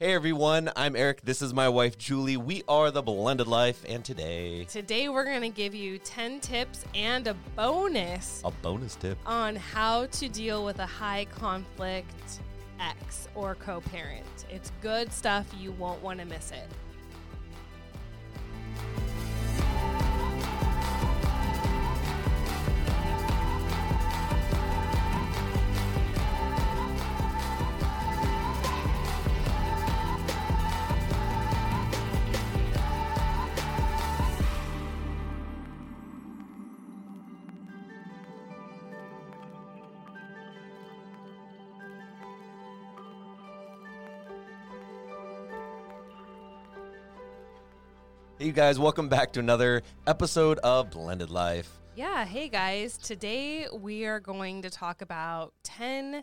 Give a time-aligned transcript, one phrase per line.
[0.00, 1.22] Hey everyone, I'm Eric.
[1.22, 2.36] This is my wife Julie.
[2.36, 6.84] We are the Blended Life, and today Today, we're going to give you 10 tips
[6.94, 9.18] and a bonus a bonus tip.
[9.26, 12.38] on how to deal with a high conflict
[12.78, 14.46] ex or co parent.
[14.48, 15.52] It's good stuff.
[15.58, 16.68] You won't want to miss it.
[48.38, 51.68] Hey you guys, welcome back to another episode of Blended Life.
[51.96, 52.24] Yeah.
[52.24, 52.96] Hey, guys.
[52.96, 56.22] Today, we are going to talk about 10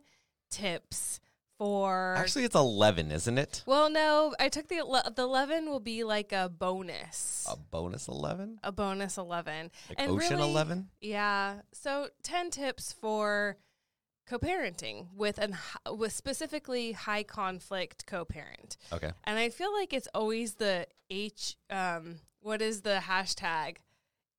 [0.50, 1.20] tips
[1.58, 2.16] for.
[2.18, 3.64] Actually, it's 11, isn't it?
[3.66, 7.46] well, no, I took the ele- the 11 will be like a bonus.
[7.52, 8.60] A bonus 11?
[8.64, 10.88] a bonus 11 Like Ocean 11?
[11.02, 13.58] yeah so 10 tips for
[14.28, 15.58] co-parenting with an
[15.92, 19.12] with specifically high conflict co-parent Okay.
[19.24, 23.78] and i feel like it's always the h um what is the hashtag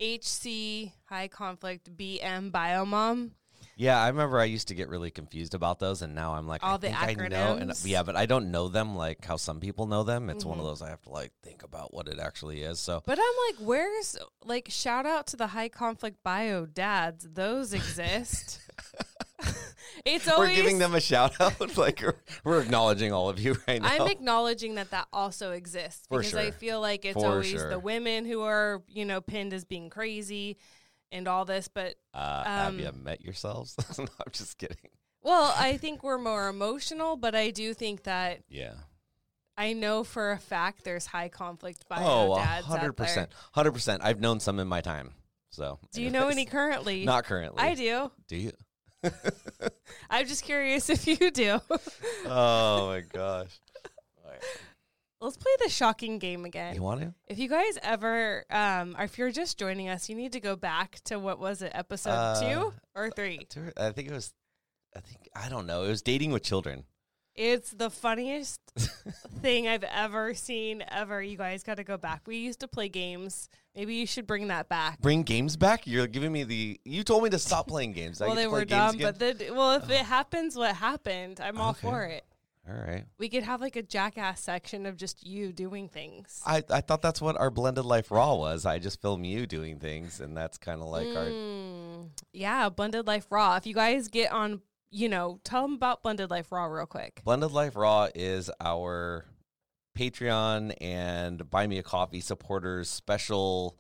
[0.01, 3.31] hc high conflict bm biomom
[3.79, 6.63] Yeah, I remember I used to get really confused about those, and now I'm like,
[6.65, 7.57] All I the think I know.
[7.61, 7.87] And acronyms.
[7.87, 10.31] yeah, but I don't know them like how some people know them.
[10.31, 10.69] It's one of Mhm.
[10.69, 12.79] those I have to like think about what it actually is.
[12.81, 17.73] So but i'm like where's like shout out to the high conflict bio dads those
[17.75, 18.61] exist
[20.05, 21.77] it's always we're giving them a shout out.
[21.77, 22.03] like
[22.45, 23.89] we're, acknowledging all of you right now.
[23.89, 27.71] I'm acknowledging that that also exists because I feel like it's For always sure.
[27.71, 30.57] the women who are, you know, pinned as being crazy
[31.13, 31.69] and all this.
[31.69, 33.77] But, uh, have you um, met yourselves?
[33.99, 34.77] no, I'm just kidding.
[35.23, 38.75] well, I think we're more emotional, but I do think that Yeah.
[39.59, 42.93] I know for a fact there's high conflict bio Oh, a dads out hundred there.
[42.93, 44.03] percent, hundred percent.
[44.05, 45.15] I've known some in my time.
[45.49, 47.07] So, Do you know any currently?
[47.07, 47.63] Not currently.
[47.63, 48.11] I do.
[48.29, 48.53] Do you?
[50.11, 51.61] I'm just curious if you do.
[52.27, 53.59] oh my gosh.
[55.19, 56.75] Let's play the shocking game again.
[56.75, 57.15] You want to?
[57.27, 60.57] If you guys ever, um, or if you're just joining us, you need to go
[60.57, 63.47] back to what was it, episode Uh, two or three?
[63.79, 64.35] I think it was.
[64.95, 65.85] I think I don't know.
[65.85, 66.85] It was dating with children.
[67.37, 68.61] It's the funniest
[69.43, 71.23] thing I've ever seen ever.
[71.23, 72.23] You guys got to go back.
[72.27, 73.49] We used to play games.
[73.75, 75.01] Maybe you should bring that back.
[75.01, 75.87] Bring games back.
[75.87, 76.81] You're giving me the.
[76.85, 78.21] You told me to stop playing games.
[78.21, 81.41] Well, they were dumb, but the, well, if it happens, what happened?
[81.43, 81.81] I'm all Okay.
[81.83, 82.25] for it.
[82.67, 83.05] all right.
[83.19, 86.41] We could have like a jackass section of just you doing things.
[86.47, 88.65] I, I thought that's what our blended life raw was.
[88.65, 91.27] I just film you doing things, and that's kind of like our.
[91.27, 93.57] Mm, yeah, blended life raw.
[93.57, 97.21] If you guys get on, you know, tell them about blended life raw real quick.
[97.25, 99.27] Blended Life Raw is our
[99.99, 103.79] Patreon and Buy Me a Coffee supporters special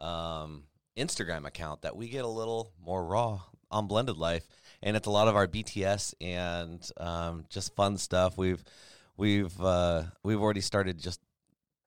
[0.00, 0.64] um,
[0.96, 4.46] Instagram account that we get a little more raw on Blended Life,
[4.82, 8.38] and it's a lot of our BTS and um, just fun stuff.
[8.38, 8.62] We've
[9.16, 11.20] we've uh, we've already started just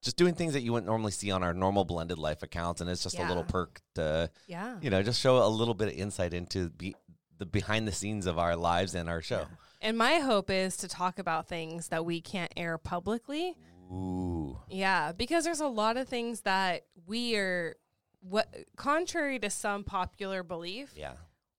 [0.04, 2.90] just doing things that you wouldn't normally see on our normal Blended Life accounts, and
[2.90, 4.78] it's just a little perk to Yeah.
[4.82, 6.96] you know just show a little bit of insight into be,
[7.42, 9.48] the behind the scenes of our lives and our show.
[9.82, 13.58] And my hope is to talk about things that we can't air publicly.
[13.92, 14.60] Ooh.
[14.70, 17.76] Yeah, because there's a lot of things that we are
[18.22, 21.14] what contrary to some popular belief, Yeah.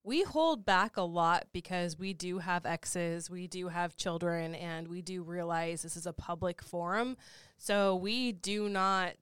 [0.05, 4.87] we hold back a lot because we do have exes, we do have children, and
[4.87, 7.17] we do realize this is a public forum.
[7.59, 9.17] So we do not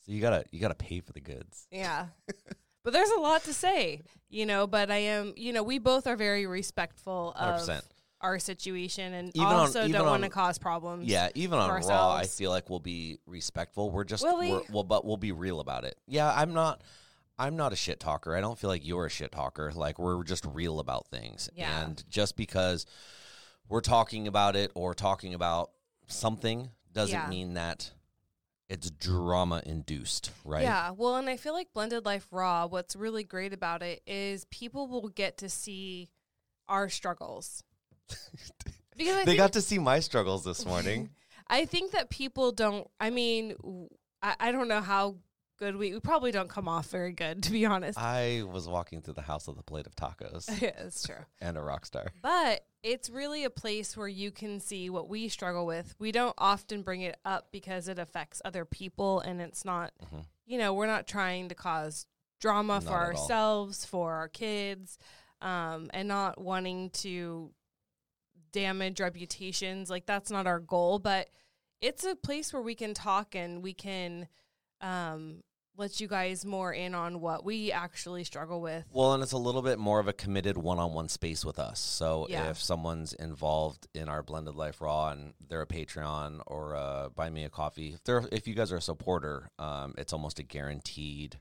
[0.00, 1.66] So you gotta you gotta pay for the goods.
[1.70, 2.06] yeah.
[2.86, 4.00] but there's a lot to say,
[4.30, 4.66] you know.
[4.68, 7.82] But I am, you know, we both are very respectful of 100%.
[8.20, 11.06] our situation and Even on- also even don't want to cause problems.
[11.08, 12.38] Yeah, even on Raw, I ourselves.
[12.38, 13.90] feel like we'll be respectful.
[13.90, 14.52] We're just Will we?
[14.52, 15.98] we're, well, but we'll be real about it.
[16.06, 16.80] Yeah, I'm not.
[17.38, 18.34] I'm not a shit talker.
[18.34, 19.70] I don't feel like you're a shit talker.
[19.74, 21.50] Like we're just real about things.
[21.54, 21.82] Yeah.
[21.82, 22.86] And just because
[23.68, 25.70] we're talking about it or talking about
[26.06, 27.28] something doesn't Yeah.
[27.28, 27.90] mean that
[28.68, 30.62] it's drama induced, right?
[30.62, 34.44] Yeah, well, and I feel like Blended Life Raw, what's really great about it is
[34.46, 36.08] people will get to see
[36.68, 37.62] our struggles.
[38.96, 41.10] because I They got to see my struggles this morning.
[41.48, 43.54] I think that people don't, I mean,
[44.20, 45.16] I don't know how
[45.56, 47.98] good we, we probably don't come off very good, to be honest.
[47.98, 51.16] I was walking through the house with a plate of tacos yeah, it's true.
[51.40, 52.08] and a rock star.
[52.22, 55.94] But it's really a place where you can see what we struggle with.
[55.98, 60.24] We don't often bring it up because it affects other people and it's not, Mhm.
[60.46, 62.06] you know, we're not trying to cause
[62.40, 63.06] drama for Not all.
[63.06, 64.98] ourselves, for our kids,
[65.40, 67.50] um, and not wanting to
[68.52, 69.90] damage reputations.
[69.90, 71.28] Like that's not our goal, but
[71.80, 74.28] it's a place where we can talk and we can
[74.80, 75.42] um,
[75.78, 78.84] let you guys more in on what we actually struggle with.
[78.90, 81.78] Well, and it's a little bit more of a committed one-on-one space with us.
[81.80, 82.48] So Yeah.
[82.50, 87.28] if someone's involved in our Blended Life Raw and they're a Patreon or uh, buy
[87.28, 90.42] me a coffee, if they're if you guys are a supporter, um, it's almost a
[90.42, 91.38] guaranteed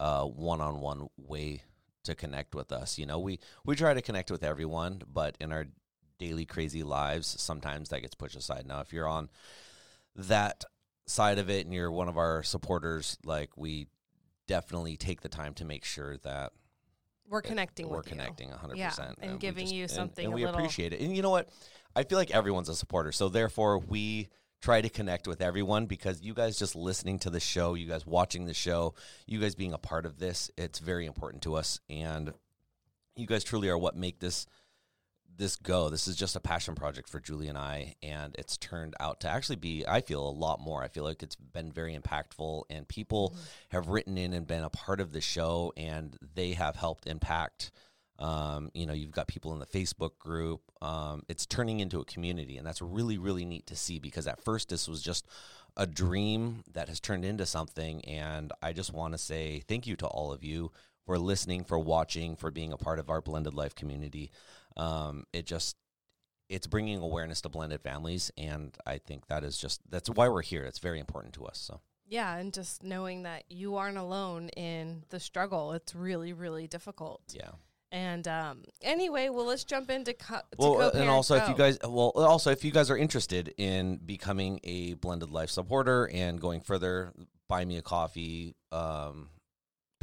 [0.00, 1.62] uh, one-on-one way
[2.04, 2.98] to connect with us.
[2.98, 5.66] You know, we we try to connect with everyone, but in our
[6.18, 8.66] daily crazy lives, sometimes that gets pushed aside.
[8.66, 9.28] Now, if you're on
[10.16, 10.64] that
[11.08, 13.86] side of it and you're one of our supporters, like we
[14.46, 16.52] definitely take the time to make sure that
[17.28, 18.12] We're connecting we're with you.
[18.12, 18.76] connecting 100%.
[18.76, 21.00] Yeah, and we giving you and- something And, a we little- appreciate it.
[21.00, 21.48] And you know what?
[21.96, 23.12] I feel like everyone's a supporter.
[23.12, 24.28] So therefore, we
[24.60, 28.04] try to connect with everyone because you guys just listening to the show, you guys
[28.06, 28.94] watching the show,
[29.26, 31.80] you guys being a part of this, it's very important to us.
[31.88, 32.32] And
[33.16, 34.46] you guys truly are what make this
[35.38, 35.88] this go.
[35.88, 39.28] This is just a passion project for Julie and I, and it's turned out to
[39.28, 40.82] actually be, I feel, a lot more.
[40.82, 43.36] I feel like it's been very impactful, and people
[43.70, 47.70] have written in and been a part of the show, and they have helped impact.
[48.18, 50.60] Um, you know, you've got people in the Facebook group.
[50.82, 54.42] Um, it's turning into a community, and that's really, really neat to see because at
[54.42, 55.24] first this was just
[55.76, 58.04] a dream that has turned into something.
[58.04, 60.72] And I just want to say thank you to all of you
[61.06, 64.32] for listening, for watching, for being a part of our blended life community.
[64.78, 65.76] Um, it just
[66.48, 70.42] it's bringing awareness to blended families, and I think that is just that's why we're
[70.42, 70.64] here.
[70.64, 71.58] It's very important to us.
[71.58, 75.72] So Yeah, and just knowing that you aren't alone in the struggle.
[75.72, 77.22] It's really, really difficult.
[77.34, 77.50] yeah.
[77.90, 81.78] And um, anyway, well, let's jump into co- Well, uh, and also if you guys,
[81.82, 86.60] well, also if you guys are interested in becoming a blended life supporter and going
[86.60, 87.14] further,
[87.48, 89.30] buy me a coffee, um,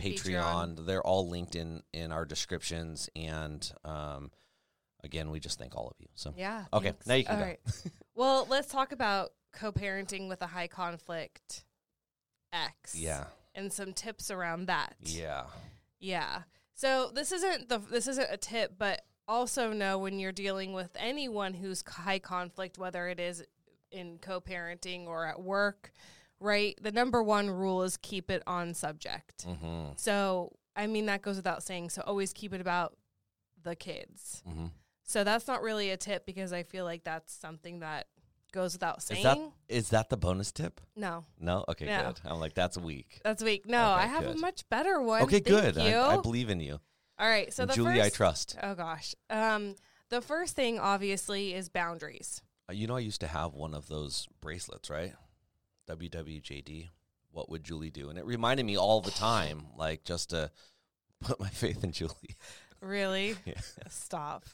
[0.02, 0.78] Patreon.
[0.78, 0.86] Patreon.
[0.88, 4.32] They're all linked in in our descriptions, and um,
[5.06, 6.08] again, we just thank all of you.
[6.16, 6.66] So yeah.
[6.74, 7.08] Okay, thanks.
[7.08, 7.46] now you can All go.
[7.46, 7.60] right.
[8.16, 11.64] well, let's talk about co-parenting with a high conflict
[12.52, 12.96] ex.
[12.96, 14.96] yeah, and some tips around that.
[15.00, 15.44] yeah,
[16.00, 16.42] Yeah.
[16.78, 20.90] So this isn't the this isn't a tip, but also know when you're dealing with
[21.00, 23.44] anyone who's high conflict, whether it is
[23.92, 25.92] in co-parenting or at work,
[26.42, 26.78] right?
[26.82, 29.46] The number one rule is keep it on subject.
[29.48, 31.92] mm-hmm, So I mean that goes without saying.
[31.92, 32.98] So always keep it about
[33.64, 34.44] the kids.
[34.48, 34.66] mm-hmm.
[35.06, 38.08] So that's not really a tip because I feel like that's something that
[38.52, 39.20] goes without saying.
[39.20, 40.82] Is that is that the bonus tip?
[40.96, 42.06] no, No, okay, No.
[42.08, 42.22] good.
[42.26, 43.20] I'm like that's weak.
[43.24, 43.68] that's weak.
[43.68, 44.36] No, Okay, I have good.
[44.38, 45.22] a much better one.
[45.24, 45.76] Okay, Thank good.
[45.76, 45.96] You.
[45.98, 46.80] I, I believe in you,
[47.20, 47.54] All right.
[47.54, 48.02] So And the Julie.
[48.02, 48.58] I trust.
[48.64, 49.14] Oh gosh.
[49.30, 49.76] Um,
[50.10, 52.42] the first thing obviously is boundaries.
[52.70, 55.14] Uh, You know, I used to have one of those bracelets, right?
[55.90, 56.90] WWJD.
[57.32, 58.10] What would Julie do?
[58.10, 60.52] And it reminded me all the time, like just to
[61.22, 62.36] put my faith in Julie.
[62.82, 63.36] Really?
[63.46, 63.54] Yeah.
[63.90, 64.46] Stop.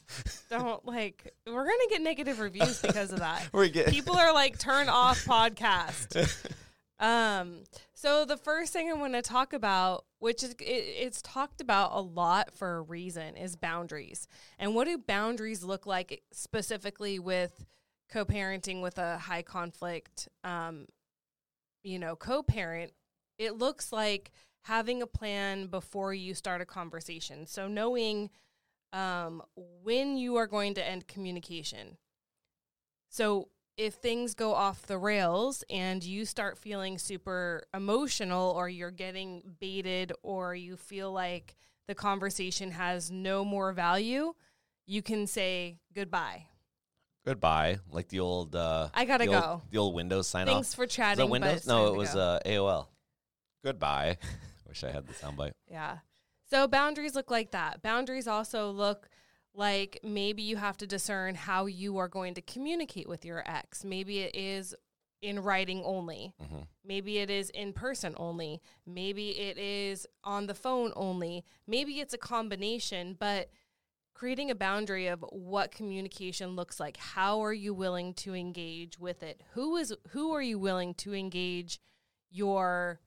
[0.50, 1.34] Don't like.
[1.46, 3.50] We're gonna get negative reviews because of that.
[3.54, 6.50] We get People are like, turn off podcast.
[7.00, 7.64] Um.
[7.96, 11.94] So the first thing I want to talk about, which is it, it's talked about
[11.94, 14.28] a lot for a reason, is boundaries.
[14.60, 17.66] And what do boundaries look like specifically with
[18.12, 20.86] co-parenting with a high conflict, um,
[21.82, 22.92] you know, co-parent?
[23.40, 24.32] It looks like
[24.64, 27.46] having a plan before you start a conversation.
[27.48, 28.30] So knowing
[28.94, 31.98] um, when you are going to end communication.
[33.10, 38.92] So if things go off the rails and you start feeling super emotional or you're
[38.92, 41.56] getting baited or you feel like
[41.88, 44.34] the conversation has no more value,
[44.86, 46.46] you can say goodbye.
[47.26, 48.56] goodbye, like the old.
[48.56, 49.42] Uh, I gotta the go.
[49.42, 50.56] Old, the old Windows sign Thanks off.
[50.58, 51.26] Thanks for Was chatting.
[51.26, 51.66] that Windows?
[51.68, 52.20] No, it was go.
[52.20, 52.88] uh, AOL.
[53.64, 54.18] Goodbye.
[54.72, 55.52] Wish I had the soundbite.
[55.70, 55.98] yeah.
[56.50, 57.82] So boundaries look like that.
[57.82, 59.10] Boundaries also look
[59.54, 63.84] like maybe you have to discern how you are going to communicate with your ex.
[63.84, 64.74] Maybe it is
[65.22, 66.34] in writing only.
[66.42, 66.68] Mhm.
[66.86, 68.62] Maybe it is in person only.
[68.86, 71.46] Maybe it is on the phone only.
[71.68, 73.50] Maybe it's a combination, but
[74.14, 76.96] creating a boundary of what communication looks like.
[76.98, 79.42] How are you willing to engage with it?
[79.54, 81.80] Who is who are you willing to engage
[82.30, 83.00] your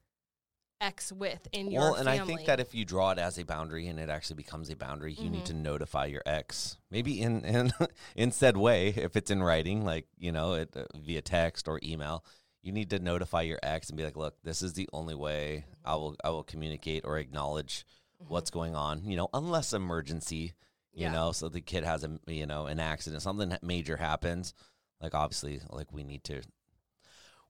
[0.81, 2.19] ex with in your well, and family?
[2.21, 4.75] I think that if you draw it as a boundary and it actually becomes a
[4.75, 5.63] boundary, you need to Mm-hmm.
[5.63, 7.71] notify your ex, maybe in in
[8.15, 11.79] in said way, if it's in writing, like you know, it, uh, via text or
[11.83, 12.23] email.
[12.61, 15.65] You need to notify your ex and be like, "Look, this is the only way
[15.67, 15.73] Mm-hmm.
[15.83, 17.85] I will I will communicate or acknowledge
[18.17, 20.53] what's going on." You know, unless emergency,
[20.93, 21.11] you Yeah.
[21.11, 24.53] know, so the kid has a you know an accident, something major happens.
[25.01, 26.41] Like obviously, like we need to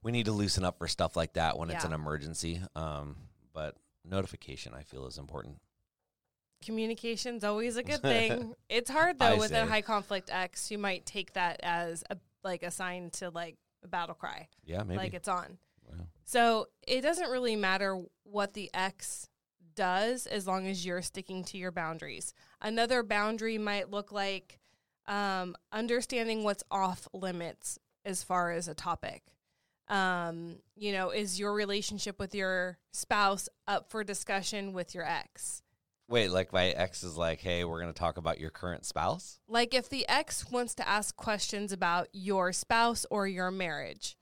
[0.06, 2.60] we need to loosen up for stuff like that when it's an emergency.
[2.76, 3.16] Um,
[3.52, 5.56] but notification, I feel, is important.
[6.64, 8.54] communication's always a good thing.
[8.68, 10.70] it's hard though I with a high conflict ex.
[10.70, 14.84] You might take that as a like a sign to like a battle cry, Yeah,
[14.84, 14.98] maybe.
[14.98, 15.58] like it's on.
[15.84, 16.06] Wow.
[16.24, 19.28] So it doesn't really matter what the ex
[19.74, 22.32] does as long as you're sticking to your boundaries.
[22.62, 24.60] Another boundary might look like
[25.06, 29.24] um, understanding what's off limits as far as a topic.
[29.88, 35.62] Um, you know, is your relationship with your spouse up for discussion with your ex?
[36.08, 39.74] Wait, like my ex is like, "Hey, we're gonna talk about your current spouse." Like
[39.74, 44.16] if the ex wants to ask questions about your spouse or your marriage,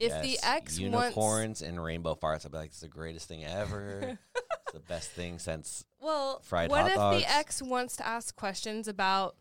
[0.00, 0.82] if the Yes, ex wants to.
[0.82, 4.18] unicorns and rainbow farts, I'd be like, "It's the greatest thing ever.
[4.34, 7.22] it's the best thing since." Well, fried what hot if dogs.
[7.24, 9.36] the ex wants to ask questions about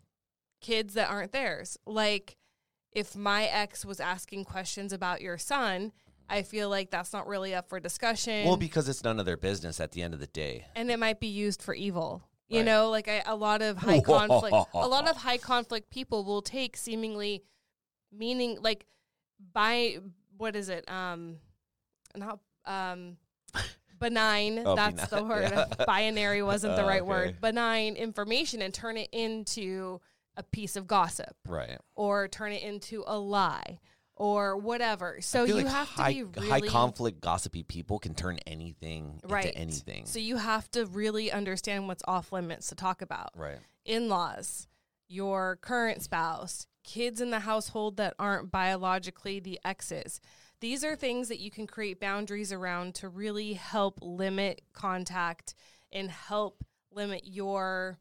[0.61, 1.77] kids that aren't theirs?
[1.85, 2.37] Like
[2.95, 5.91] if my ex was asking questions about your son,
[6.29, 8.45] I feel like that's not really up for discussion.
[8.45, 10.65] Well, because it's none of their business at the end of the day.
[10.75, 12.23] and it might be used for evil.
[12.47, 12.65] You Right.
[12.65, 16.41] know, like I, a lot of high conflict, a lot of high conflict people will
[16.41, 17.43] take seemingly
[18.11, 18.85] meaning like
[19.53, 19.97] by
[20.37, 20.89] what is it?
[20.89, 21.37] Um,
[22.15, 23.17] not um,
[23.99, 24.61] benign.
[24.65, 25.51] Oh, that's the word.
[25.51, 25.65] yeah.
[25.85, 27.09] Binary wasn't the right Okay.
[27.09, 27.41] word.
[27.41, 29.99] Benign information and turn it into
[30.37, 31.77] a piece of gossip Right.
[31.95, 33.79] or turn it into a lie
[34.15, 35.19] or whatever.
[35.21, 39.19] So you like have high, to be really high conflict, gossipy people can turn anything
[39.23, 39.45] right.
[39.45, 40.05] into anything.
[40.05, 43.31] So you have to really understand what's off limits to talk about.
[43.35, 43.59] right.
[43.85, 44.67] In laws,
[45.07, 50.21] your current spouse, kids in the household that aren't biologically the exes.
[50.61, 55.53] These are things that you can create boundaries around to really help limit contact
[55.91, 57.97] and help limit your.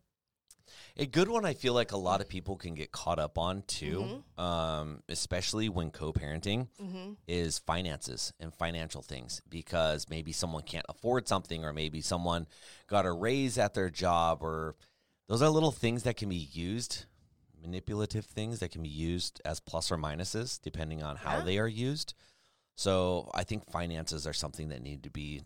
[0.96, 3.62] A good one I feel like a lot of people can get caught up on
[3.62, 7.16] too, um, especially when co-parenting, Mhm.
[7.26, 12.46] is finances and financial things because maybe someone can't afford something or maybe someone
[12.88, 14.76] got a raise at their job or
[15.28, 17.04] those are little things that can be used,
[17.60, 21.44] manipulative things that can be used as plus or minuses depending on how Yeah.
[21.44, 22.14] they are used.
[22.74, 25.42] So I think finances are something that need to be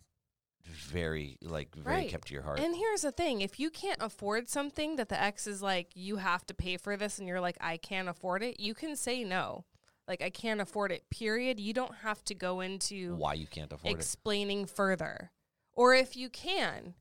[0.66, 2.11] very like very Right.
[2.11, 2.61] kept to your heart.
[2.61, 6.16] And here's the thing if you can't afford something that the ex is like, you
[6.16, 9.25] have to pay for this, and you're like, I can't afford it, you can say
[9.25, 9.64] no.
[10.08, 11.58] Like, I can't afford it, period.
[11.58, 13.96] You don't have to go into Why you can't afford it.
[13.96, 15.32] explaining further.
[15.73, 16.94] Or if you can,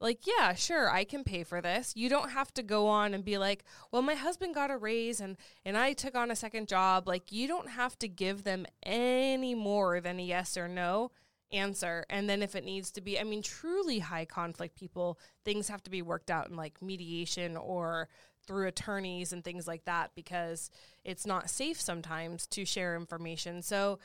[0.00, 1.92] like, yeah, sure, I can pay for this.
[1.96, 5.20] You don't have to go on and be like, well, my husband got a raise
[5.20, 7.08] and and I took on a second job.
[7.08, 11.10] Like, you don't have to give them any more than a yes or no
[11.52, 12.04] answer.
[12.10, 15.82] And then if it needs to be, I mean, truly high conflict people, things have
[15.84, 18.08] to be worked out in like mediation or
[18.46, 20.70] through attorneys and things like that because
[21.04, 23.62] it's not safe sometimes to share information.
[23.62, 23.98] So,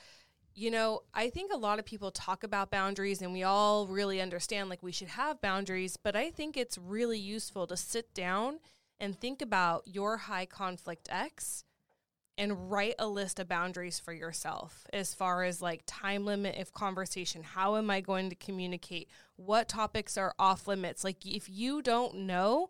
[0.54, 4.22] you know, I think a lot of people talk about boundaries and we all really
[4.22, 8.60] understand like we should have boundaries, but I think it's really useful to sit down
[9.00, 11.63] and think about your high conflict ex
[12.38, 16.74] and write a list of boundaries for yourself as far as like time limit of
[16.74, 17.44] conversation.
[17.44, 19.10] How am I going to communicate?
[19.36, 21.03] What topics are off limits?
[21.03, 22.70] Like if you don't know,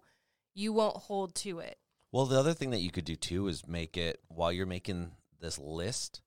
[0.54, 1.78] you won't hold to it.
[2.12, 5.12] Well, the other thing that you could do too is make it while you're making
[5.40, 6.22] this list,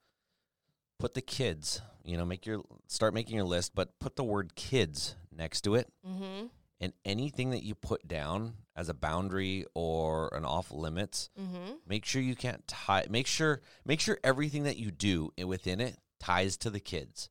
[0.98, 4.54] put the kids, you know, make your start making your list, but put the word
[4.54, 5.88] kids next to it.
[6.06, 6.46] Mm-hmm.
[6.82, 11.72] And anything that you put down as a boundary or an off limits, Mm-hmm.
[11.86, 15.98] make sure you can't tie make sure make sure everything that you do within it
[16.18, 17.28] ties to the kids.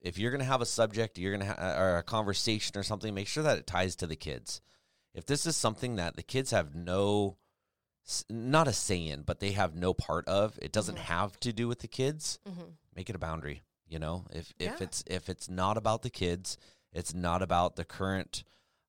[0.00, 2.82] If you're going to have a subject, you're going to ha- or a conversation or
[2.82, 4.60] something, make sure that it ties to the kids.
[5.14, 7.36] If this is something that the kids have no
[8.30, 11.02] not a say in, but they have no part of, it doesn't Mhm.
[11.02, 12.70] have to do with the kids, Mm-hmm.
[12.94, 14.26] make it a boundary, you know?
[14.30, 14.84] If if Yeah.
[14.86, 16.56] it's if it's not about the kids,
[16.92, 18.42] it's not about the current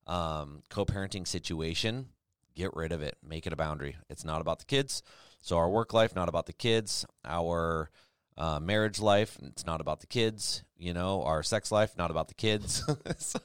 [0.06, 2.08] um, co-parenting situation,
[2.54, 3.16] get rid of it.
[3.26, 3.96] Make it a boundary.
[4.10, 5.02] It's not about the kids.
[5.40, 7.04] So our work life, not about the kids.
[7.24, 7.90] Our
[8.38, 10.62] uh, marriage life, it's not about the kids.
[10.76, 12.82] You know, our sex life, not about the kids.
[13.18, 13.38] so,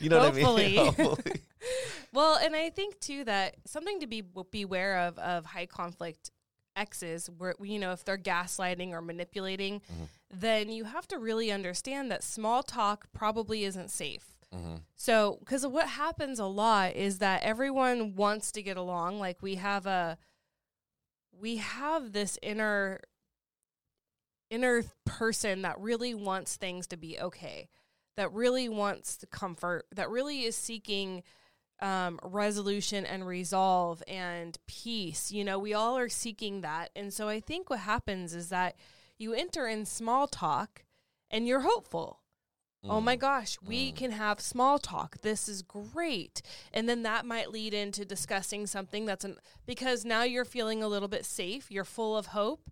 [0.00, 0.76] you know Hopefully.
[0.78, 1.06] what I mean?
[1.06, 1.40] Hopefully.
[2.14, 6.30] Well, and I think too that something to be beware of of high conflict
[6.76, 10.08] exes, where you know if they're gaslighting or manipulating, Mhm.
[10.30, 14.31] then you have to really understand that small talk probably isn't safe.
[14.52, 19.18] Hmm So, because what happens a lot is that everyone wants to get along.
[19.18, 20.18] Like we have a,
[21.32, 23.00] we have this inner,
[24.50, 27.68] inner person that really wants things to be okay,
[28.16, 31.22] that really wants the comfort, that really is seeking
[31.80, 35.32] um, resolution and resolve and peace.
[35.32, 38.76] You know, we all are seeking that, and so I think what happens is that
[39.18, 40.84] you enter in small talk,
[41.30, 42.21] and you're hopeful.
[42.84, 43.96] Oh my gosh, we Mm.
[43.96, 45.18] can have small talk.
[45.20, 46.42] This is great.
[46.72, 50.88] And then that might lead into discussing something that's an because now you're feeling a
[50.88, 52.70] little bit safe, you're full of hope,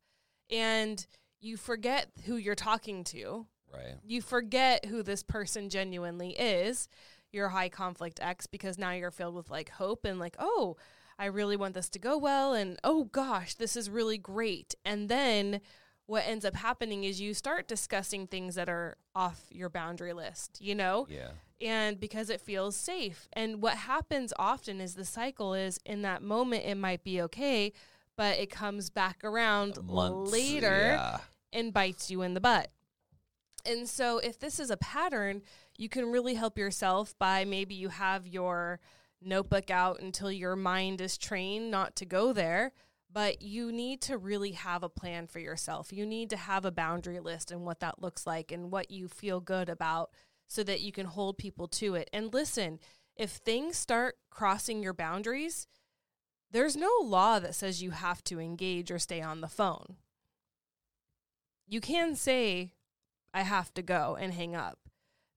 [0.50, 1.06] and
[1.38, 3.46] you forget who you're talking to.
[3.72, 3.98] Right.
[4.04, 6.88] You forget who this person genuinely is,
[7.30, 10.76] your high conflict ex, because now you're filled with like hope and like, oh,
[11.20, 12.52] I really want this to go well.
[12.52, 14.74] And oh gosh, this is really great.
[14.84, 15.60] And then
[16.10, 20.58] what ends up happening is you start discussing things that are off your boundary list,
[20.60, 21.06] you know?
[21.08, 21.30] Yeah.
[21.62, 23.28] and because it feels safe.
[23.32, 27.72] And what happens often is the cycle is in that moment it might be okay,
[28.16, 31.18] but it comes back around Months later Yeah.
[31.52, 32.72] and bites you in the butt.
[33.64, 35.42] And so if this is a pattern,
[35.78, 38.80] you can really help yourself by maybe you have your
[39.22, 42.72] notebook out until your mind is trained not to go there,
[43.12, 45.92] but you need to really have a plan for yourself.
[45.92, 49.08] You need to have a boundary list and what that looks like and what you
[49.08, 50.10] feel good about
[50.46, 52.08] so that you can hold people to it.
[52.12, 52.78] And listen,
[53.16, 55.66] if things start crossing your boundaries,
[56.50, 59.96] there's no law that says you have to engage or stay on the phone.
[61.68, 62.72] You can say,
[63.32, 64.78] I have to go and hang up.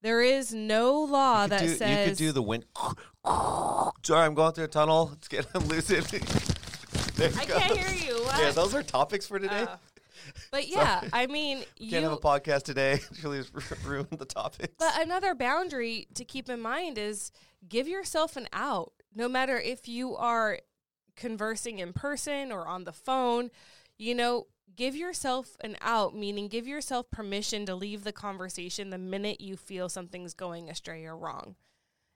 [0.02, 2.66] There is no law that do, says you could do the wind.
[3.26, 5.10] Sorry, I'm going through a tunnel.
[5.12, 6.06] Let's get him lucid.
[7.20, 8.24] I can't hear you.
[8.38, 9.62] Yeah, those are topics for today.
[9.62, 9.78] Uh,
[10.52, 13.00] but yeah, I mean, you Can't have a podcast today.
[13.14, 13.52] Julie's
[13.86, 14.74] ruined the topics.
[14.78, 17.32] But another boundary to keep in mind is
[17.68, 18.94] give yourself an out.
[19.16, 20.60] No matter if you are
[21.16, 23.52] conversing in person or on the phone,
[23.98, 28.98] you know, give yourself an out, meaning give yourself permission to leave the conversation the
[28.98, 31.56] minute you feel something's going astray or wrong.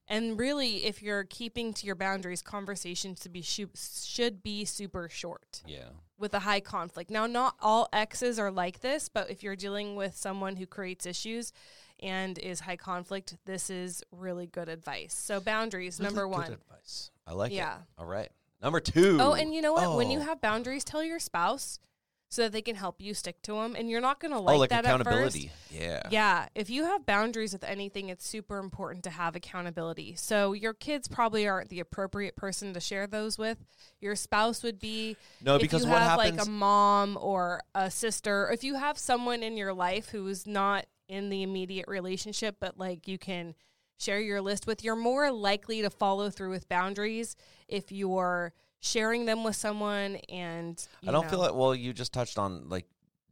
[0.07, 5.61] And really, if you're keeping to your boundaries, conversations to be should be super short
[5.67, 5.89] yeah.
[6.17, 7.11] with a high conflict.
[7.11, 11.05] Now, not all exes are like this, but if you're dealing with someone who creates
[11.05, 11.51] issues
[11.99, 15.13] and is high conflict, this is really good advice.
[15.13, 16.45] So, boundaries, number Really one.
[16.47, 17.11] good advice.
[17.25, 17.79] I like Yeah.
[17.79, 17.81] it.
[17.97, 18.29] All right.
[18.61, 19.17] Number two.
[19.19, 19.97] Oh, and you know what?
[19.97, 20.23] When you Oh.
[20.23, 21.79] have boundaries, tell your spouse
[22.29, 23.75] so that they can help you stick to them.
[23.75, 25.01] And you're not going to oh, like, like that at first.
[25.01, 25.51] accountability.
[25.71, 26.01] Yeah.
[26.11, 30.15] Yeah, if you have boundaries with anything, it's super important to have accountability.
[30.15, 33.57] So your kids probably aren't the appropriate person to share those with.
[34.01, 35.15] Your spouse would be.
[35.41, 36.37] No, if because you what have happens?
[36.37, 40.45] like a mom or a sister, if you have someone in your life who is
[40.45, 43.55] not in the immediate relationship, but like you can
[43.97, 47.35] share your list with, you're more likely to follow through with boundaries
[47.67, 50.15] if you're sharing them with someone.
[50.29, 51.53] And I don't feel like.
[51.55, 52.85] Well, you just touched on like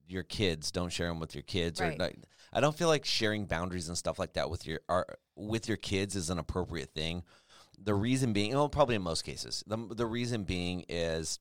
[0.07, 0.71] your kids.
[0.71, 1.95] Don't share them with your kids, Right.
[1.95, 2.17] or like,
[2.53, 5.77] I don't feel like sharing boundaries and stuff like that with your are, with your
[5.77, 7.23] kids is an appropriate thing.
[7.77, 11.39] The reason being, well, probably in most cases, the the reason being is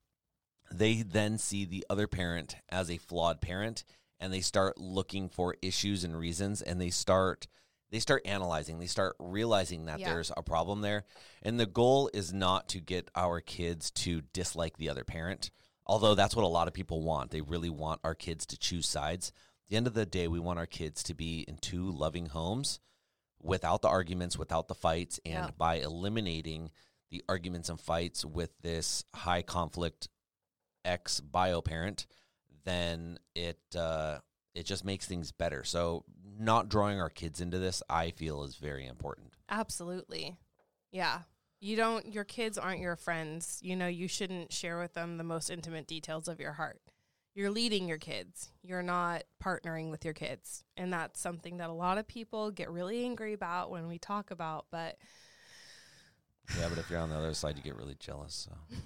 [0.73, 3.85] they then see the other parent as a flawed parent,
[4.19, 7.47] and they start looking for issues and reasons, and they start
[7.95, 10.13] they start analyzing, they start realizing that Yeah.
[10.13, 11.05] there's a problem there,
[11.43, 15.51] and the goal is not to get our kids to dislike the other parent
[15.87, 17.31] although that's what a lot of people want.
[17.31, 19.29] They really want our kids to choose sides.
[19.29, 22.25] At the end of the day, we want our kids to be in two loving
[22.25, 22.81] homes
[23.43, 25.51] without the arguments, without the fights, and Yeah.
[25.59, 26.71] by eliminating
[27.11, 30.09] the arguments and fights with this high conflict
[30.87, 32.07] ex bio parent,
[32.65, 34.21] then it uh,
[34.55, 35.65] it just makes things better.
[35.65, 36.05] So
[36.39, 39.35] not drawing our kids into this, I feel, is very important.
[39.49, 40.37] Absolutely.
[40.93, 41.21] Yeah.
[41.61, 43.59] You don't, your kids aren't your friends.
[43.63, 46.81] You know, you shouldn't share with them the most intimate details of your heart.
[47.35, 50.63] You're leading your kids, you're not partnering with your kids.
[50.77, 54.31] And that's something that a lot of people get really angry about when we talk
[54.31, 54.67] about.
[54.71, 54.99] But
[56.61, 58.47] Yeah, but if you're on the other side, you get really jealous.
[58.49, 58.77] So.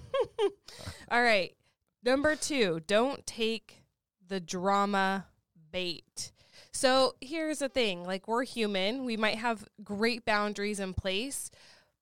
[1.11, 1.55] all right.
[2.03, 3.83] Number two, don't take
[4.27, 5.27] the drama
[5.71, 6.31] bait.
[6.71, 11.49] So here's the thing like, we're human, we might have great boundaries in place,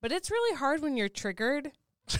[0.02, 1.72] But it's really hard when you're triggered.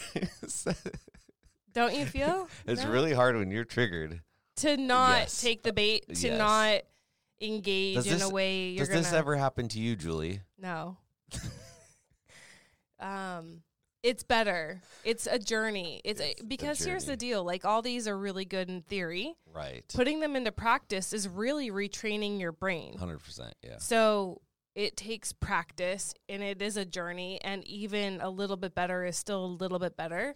[1.72, 2.48] Don't you feel?
[2.66, 2.90] it's No?
[2.90, 4.20] really hard when you're triggered.
[4.56, 5.40] to not Yes.
[5.40, 6.38] take the bait, to Yes.
[6.38, 6.80] not
[7.40, 10.40] engage Does in a way you're Does gonna this ever happen to you, Julie?
[10.58, 10.96] No.
[13.00, 13.62] um
[14.08, 14.80] it's better.
[15.04, 16.00] It's a journey.
[16.02, 17.44] It's, It's a, because here's the deal.
[17.44, 19.34] Like all these are really good in theory.
[19.54, 19.84] Right.
[19.94, 22.96] Putting them into practice is really retraining your brain.
[22.96, 23.54] Hundred percent.
[23.62, 23.76] Yeah.
[23.78, 24.40] So
[24.74, 29.16] it takes practice and it is a journey and even a little bit better is
[29.18, 30.34] still a little bit better.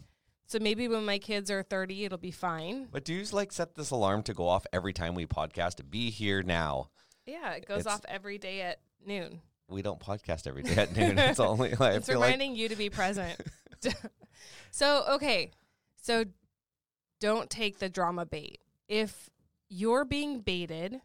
[0.49, 2.89] So maybe when my kids are 30 it'll be fine.
[2.93, 5.89] But do you like set this alarm to go off every time we podcast?
[5.89, 6.91] Be here now.
[7.25, 9.41] Yeah, it goes It's- off every day at noon.
[9.69, 11.19] We don't podcast every day at noon.
[11.19, 13.41] It's only like, it's feel like reminding you to be present.
[14.71, 15.51] so, okay.
[16.01, 16.25] So
[17.21, 18.61] don't take the drama bait.
[18.88, 19.31] If
[19.68, 21.01] you're being baited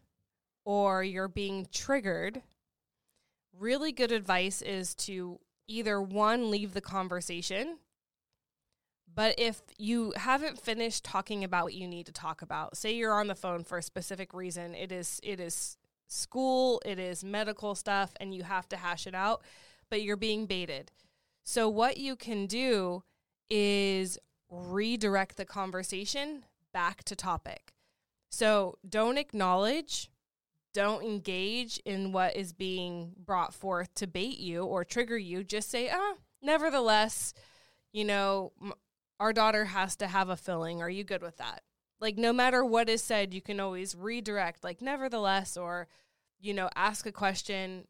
[0.64, 2.42] or you're being triggered,
[3.58, 7.78] really good advice is to either one, leave the conversation.
[9.14, 13.18] But if you haven't finished talking about what you need to talk about, say you're
[13.18, 17.74] on the phone for a specific reason, it is it is school, it is medical
[17.74, 19.42] stuff, and you have to hash it out,
[19.90, 20.92] but you're being baited.
[21.50, 23.04] So, what you can do
[23.48, 24.18] is
[24.50, 27.72] redirect the conversation back to topic.
[28.28, 30.10] So, don't acknowledge,
[30.74, 35.42] don't engage in what is being brought forth to bait you or trigger you.
[35.42, 37.32] Just say, ah, nevertheless,
[37.94, 38.74] you know, m-
[39.18, 40.82] our daughter has to have a filling.
[40.82, 41.62] Are you good with that?
[41.98, 45.88] Like, no matter what is said, you can always redirect, like, nevertheless, or,
[46.38, 47.86] you know, ask a question,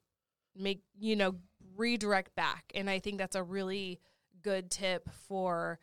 [0.55, 1.35] make, you know,
[1.79, 2.71] redirect back.
[2.75, 4.01] And I think that's a really
[4.43, 5.79] good tip for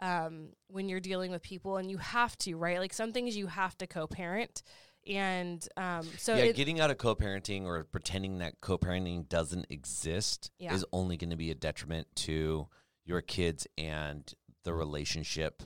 [0.00, 2.78] um, when you're dealing with people and you have to, right?
[2.78, 4.62] Like, some things you have to co parent.
[5.06, 10.50] And um, so, yeah, it, getting out of co-parenting or pretending that co-parenting doesn't exist
[10.58, 10.74] Yeah.
[10.74, 12.68] is only going to be a detriment to
[13.04, 14.32] your kids and
[14.64, 15.62] the relationship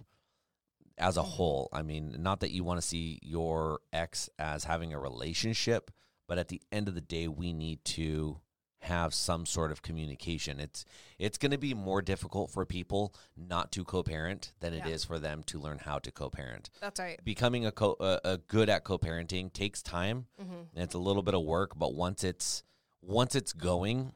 [0.97, 1.69] as a whole.
[1.73, 5.91] I mean, not that you want to see your ex as having a relationship,
[6.29, 8.41] but at the end of the day, we need to
[8.85, 10.61] have some sort of communication.
[10.61, 10.85] It's
[11.19, 14.93] it's going to be more difficult for people not to co-parent than it Yeah.
[14.95, 16.71] is for them to learn how to co-parent.
[16.81, 17.19] that's right.
[17.25, 20.53] Becoming a co- a, a good at co-parenting takes time Mm-hmm.
[20.75, 22.63] and it's a little bit of work, but once it's
[23.03, 24.13] once it's going,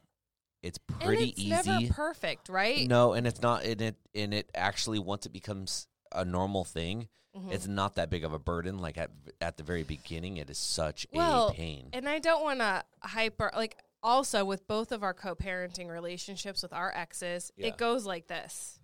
[0.62, 1.88] it's pretty it's easy.
[1.90, 2.86] perfect, right?
[2.88, 7.08] no, and it's not and it and it actually once it becomes a normal thing,
[7.36, 7.52] Mhm.
[7.52, 8.78] it's not that big of a burden.
[8.78, 11.90] Like at at the very beginning, it is such Well, a pain.
[11.92, 16.72] And I don't want to hyper like also with both of our co-parenting relationships with
[16.72, 17.68] our exes, Yeah.
[17.68, 18.78] it goes like this.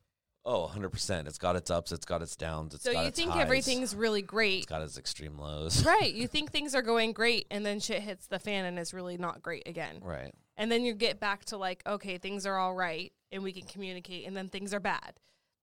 [0.46, 1.27] Oh, 100%.
[1.27, 3.40] It's got its ups, it's got its downs, it's so got you its think highs,
[3.40, 4.66] everything's really it's great.
[4.66, 5.85] got its extreme lows.
[5.87, 6.12] right.
[6.12, 9.16] You think things are going great and then shit hits the fan and it's really
[9.16, 10.00] not great again.
[10.03, 10.35] right.
[10.57, 13.66] And then you get back to like, okay, things are all right and we can
[13.66, 15.14] communicate and then things are bad.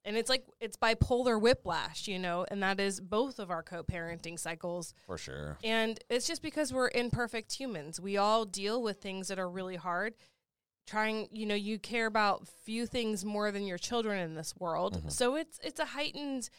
[0.04, 4.40] And it's like it's bipolar whiplash, you know, and that is both of our co-parenting
[4.40, 4.94] cycles.
[5.06, 5.58] For sure.
[5.64, 8.00] And it's just because we're imperfect humans.
[8.00, 10.16] We all deal with things that are really hard.
[10.88, 15.04] Trying, you know, you care about few things more than your children in this world.
[15.04, 15.12] Mhm.
[15.12, 16.50] So it's it's a heightened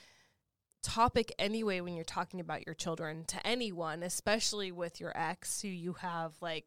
[0.82, 5.68] topic anyway when you're talking about your children to anyone, especially with your ex who
[5.68, 6.66] you have like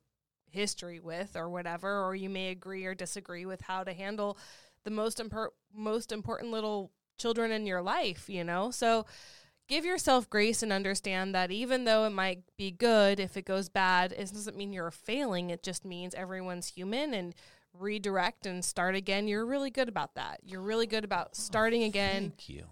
[0.52, 4.38] history with or whatever or you may agree or disagree with how to handle
[4.86, 8.72] the most impor- most important little children in your life, you know?
[8.72, 9.06] So
[9.68, 13.68] give yourself grace and understand that even though it might be good, if it goes
[13.68, 15.50] bad, it doesn't mean you're failing.
[15.50, 17.36] It just means everyone's human and
[17.74, 19.28] redirect and start again.
[19.28, 20.40] You're really good about that.
[20.44, 22.64] You're really good about oh, starting again, Thank you.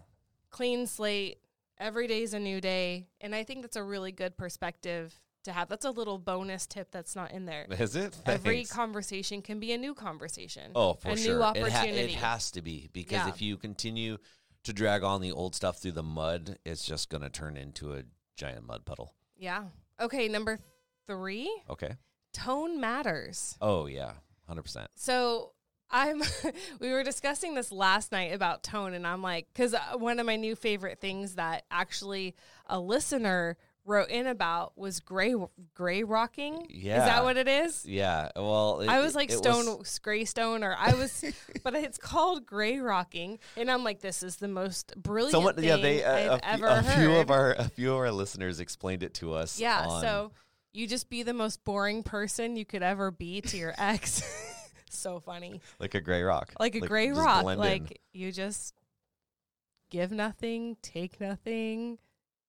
[0.49, 1.39] clean slate.
[1.79, 3.07] Every day's a new day.
[3.19, 5.69] And I think that's a really good perspective to have.
[5.69, 7.65] That's a little bonus tip that's not in there.
[7.69, 8.15] Is it?
[8.25, 10.71] Every conversation can be a new conversation.
[10.75, 11.35] Oh, for a sure.
[11.35, 11.99] new It, ha- opportunity.
[12.13, 13.29] it has to be because Yeah.
[13.29, 14.17] if you continue
[14.63, 17.93] to drag on the old stuff through the mud, it's just going to turn into
[17.93, 18.03] a
[18.37, 19.13] giant mud puddle.
[19.37, 19.65] Yeah.
[19.99, 20.59] Okay, number
[21.07, 21.95] three, Okay.
[22.33, 23.57] tone matters.
[23.61, 24.13] Oh yeah,
[24.47, 24.89] hundred percent.
[24.95, 25.51] So
[25.91, 26.21] I'm
[26.79, 30.25] we were discussing this last night about tone and I'm like cuz uh, one of
[30.25, 35.35] my new favorite things that actually a listener wrote in about was gray
[35.73, 36.65] gray rocking.
[36.69, 37.85] Yeah, is that what it is?
[37.85, 38.29] Yeah.
[38.35, 41.23] Well, it- I was like stone gray stone or I was
[41.63, 45.65] but it's called gray rocking and I'm like this is the most brilliant Someone, thing
[45.65, 47.01] yeah, they I've uh, few, ever a heard.
[47.01, 49.59] few of our a few of our listeners explained it to us.
[49.59, 50.31] Yeah, on- so
[50.71, 54.23] you just be the most boring person you could ever be to your ex.
[54.89, 55.59] so funny.
[55.79, 57.43] like a gray rock, Like a gray rock.
[57.43, 57.67] blend in.
[57.83, 58.73] Like you just
[59.89, 61.97] give nothing, take nothing.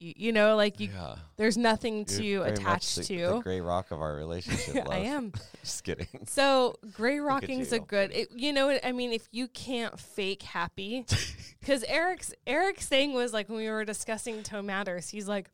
[0.05, 1.15] You, you know, like you, yeah.
[1.39, 3.27] there's nothing You're to attach the, to.
[3.27, 4.75] the gray rock of our relationship.
[4.87, 4.91] Love.
[4.91, 5.33] I am.
[5.63, 6.07] Just kidding.
[6.27, 8.13] So gray rocking's a good.
[8.13, 11.07] It, you know, what I mean, if you can't fake happy,
[11.61, 15.51] because Eric's Eric's thing was like when we were discussing Tone Matters, he's like,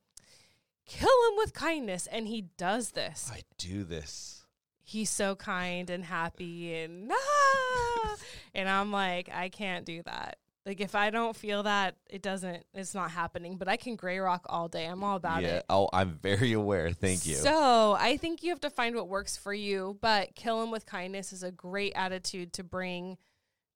[0.84, 3.30] kill him with kindness, and he does this.
[3.32, 4.44] I do this.
[4.82, 8.16] He's so kind and happy, and ah!
[8.52, 10.38] and I'm like, I can't do that.
[10.66, 12.64] Like if I don't feel that, it doesn't.
[12.74, 13.56] It's not happening.
[13.56, 14.86] But I can gray rock all day.
[14.86, 15.56] I'm all about yeah.
[15.56, 15.64] it.
[15.70, 16.90] Oh, I'm very aware.
[16.90, 17.36] Thank you.
[17.36, 20.84] So I think you have to find what works for you, but kill him with
[20.84, 23.16] kindness is a great attitude to bring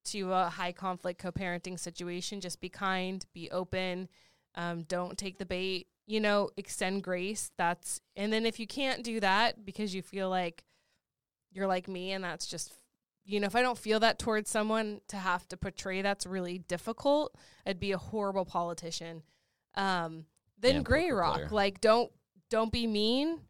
[0.06, 2.40] to a high conflict co parenting situation.
[2.40, 4.08] Just be kind, be open,
[4.54, 7.50] um, don't take the bait, you know, extend grace.
[7.56, 10.64] That's, and then if you can't do that because you feel like
[11.52, 12.72] you're like me and that's just,
[13.24, 16.58] you know, if I don't feel that towards someone to have to portray that's really
[16.58, 17.34] difficult,
[17.66, 19.22] I'd be a horrible politician.
[19.76, 20.26] Um,
[20.58, 21.48] then And gray rock, player.
[21.50, 22.12] like don't
[22.50, 23.40] don't be mean,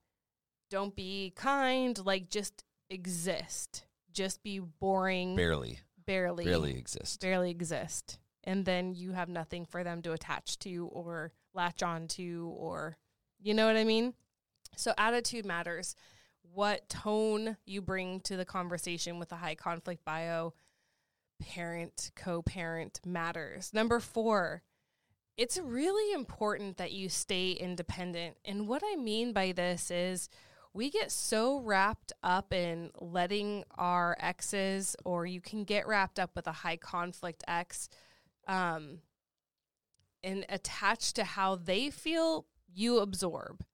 [0.71, 3.85] don't be kind, like just exist.
[4.13, 7.21] Just be boring, barely, barely, barely exist.
[7.21, 8.19] barely exist.
[8.45, 12.97] And then you have nothing for them to attach to or latch on to or
[13.41, 14.15] you know what I mean?
[14.77, 15.97] So attitude matters.
[16.53, 20.55] What tone you bring to the conversation with a high conflict bio
[21.41, 23.73] parent, co-parent matters.
[23.73, 24.63] Number 4,
[25.37, 28.37] it's really important that you stay independent.
[28.45, 30.29] And what I mean by this is
[30.73, 36.31] we get so wrapped up in letting our exes, or you can get wrapped up
[36.35, 37.89] with a high conflict ex,
[38.49, 38.99] um,
[40.23, 43.65] and attached to how they feel, you absorb,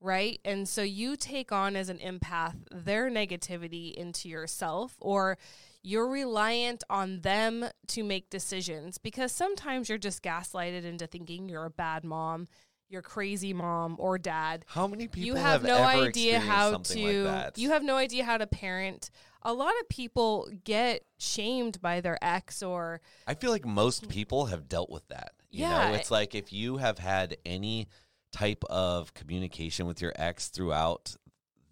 [0.00, 0.40] right?
[0.44, 5.38] And so you take on as an empath their negativity into yourself, or
[5.82, 11.64] you're reliant on them to make decisions because sometimes you're just gaslighted into thinking you're
[11.64, 12.46] a bad mom,
[12.88, 14.64] you're crazy mom or dad.
[14.68, 18.24] How many people you have, no ever idea how to like you have no idea
[18.24, 19.10] how to parent.
[19.42, 24.10] A lot of people get shamed by their ex or I feel like most hmm.
[24.10, 25.32] people have dealt with that.
[25.50, 25.90] You Yeah.
[25.90, 27.88] know, it's like if you have had any
[28.32, 31.16] type of communication with your ex throughout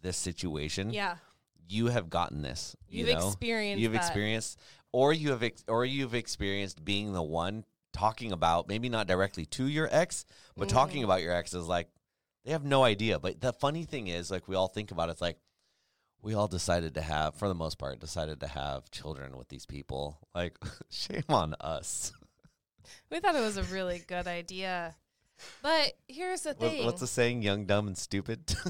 [0.02, 1.16] this situation, yeah,
[1.68, 2.76] you have gotten this.
[2.88, 3.26] You you've know?
[3.28, 3.98] experienced you've that.
[4.06, 4.58] experienced
[4.92, 9.46] or you have ex- or you've experienced being the one talking about maybe not directly
[9.46, 10.24] to your ex,
[10.56, 11.04] but talking Mhm.
[11.04, 11.88] about your ex is like
[12.44, 13.18] they have no idea.
[13.18, 15.38] But the funny thing is, like we all think about it, it's like
[16.22, 19.66] we all decided to have, for the most part, decided to have children with these
[19.66, 20.18] people.
[20.34, 20.56] Like
[20.90, 22.12] shame on us.
[23.10, 24.94] We thought it was a really good idea.
[25.62, 26.84] But here's the thing.
[26.86, 27.42] What's the saying?
[27.42, 28.54] Young, dumb, and stupid.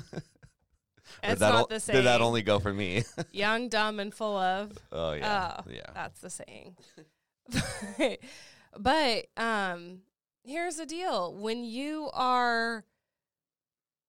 [1.23, 3.05] It's that not o- the Did that only go for me?
[3.33, 4.73] Young, dumb, and full of.
[4.91, 5.87] oh yeah, Oh, yeah.
[5.95, 6.77] That's the saying.
[8.79, 10.01] but um
[10.45, 11.33] here's the deal.
[11.35, 12.85] When you are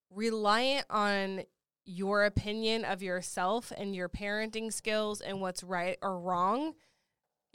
[0.09, 1.43] reliant on
[1.85, 6.73] your opinion of yourself and your parenting skills and what's right or wrong,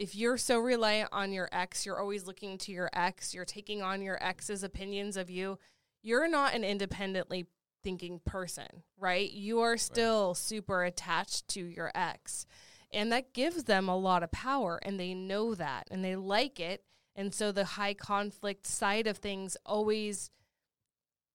[0.02, 3.82] if you're so reliant on your ex, you're always looking to your ex, you're taking
[3.82, 5.60] on your ex's opinions of you,
[6.02, 7.46] you're not an independently
[7.84, 8.66] thinking person,
[8.98, 9.30] right?
[9.30, 12.46] You are still super attached to your ex.
[12.92, 16.58] And that gives them a lot of power, and they know that, and they like
[16.58, 16.82] it.
[17.14, 20.30] And so the high conflict side of things always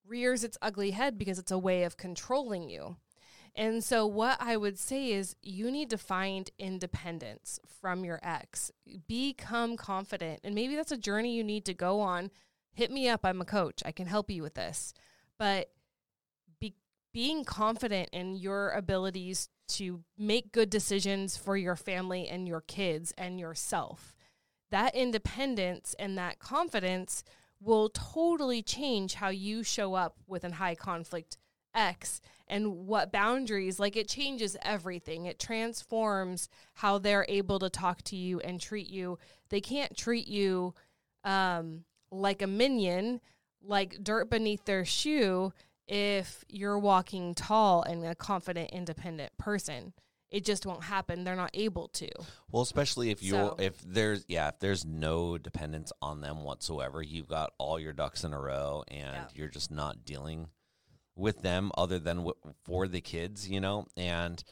[0.05, 2.97] rears its ugly head because it's a way of controlling you.
[3.57, 8.71] And so, what I would say is, you need to find independence from your ex.
[9.07, 10.41] Become confident.
[10.43, 12.29] And maybe that's a journey you need to go on.
[12.71, 13.21] Hit me up.
[13.23, 13.81] I'm a coach.
[13.83, 14.93] I can help you with this.
[15.39, 15.71] But
[16.59, 16.75] be,
[17.11, 23.11] being confident in your abilities to make good decisions for your family and your kids
[23.17, 24.15] and yourself.
[24.69, 27.23] That independence and that confidence
[27.59, 31.37] will totally change how you show up with a high conflict
[31.77, 35.25] ex and what boundaries like it changes everything.
[35.25, 39.19] It transforms how they're able to talk to you and treat you.
[39.49, 40.73] They can't treat you
[41.23, 43.21] um, like a minion
[43.61, 45.51] like dirt beneath their shoe
[45.87, 49.93] if you're walking tall and a confident independent person.
[50.29, 51.23] It just won't happen.
[51.23, 52.09] They're not able to.
[52.51, 57.01] Well, especially if you're So- if there's yeah if there's no dependence on them whatsoever,
[57.01, 59.27] you've got all your ducks in a row, and Yeah.
[59.33, 60.49] you're just not dealing
[61.17, 64.43] with them other than w- for the kids, you know, and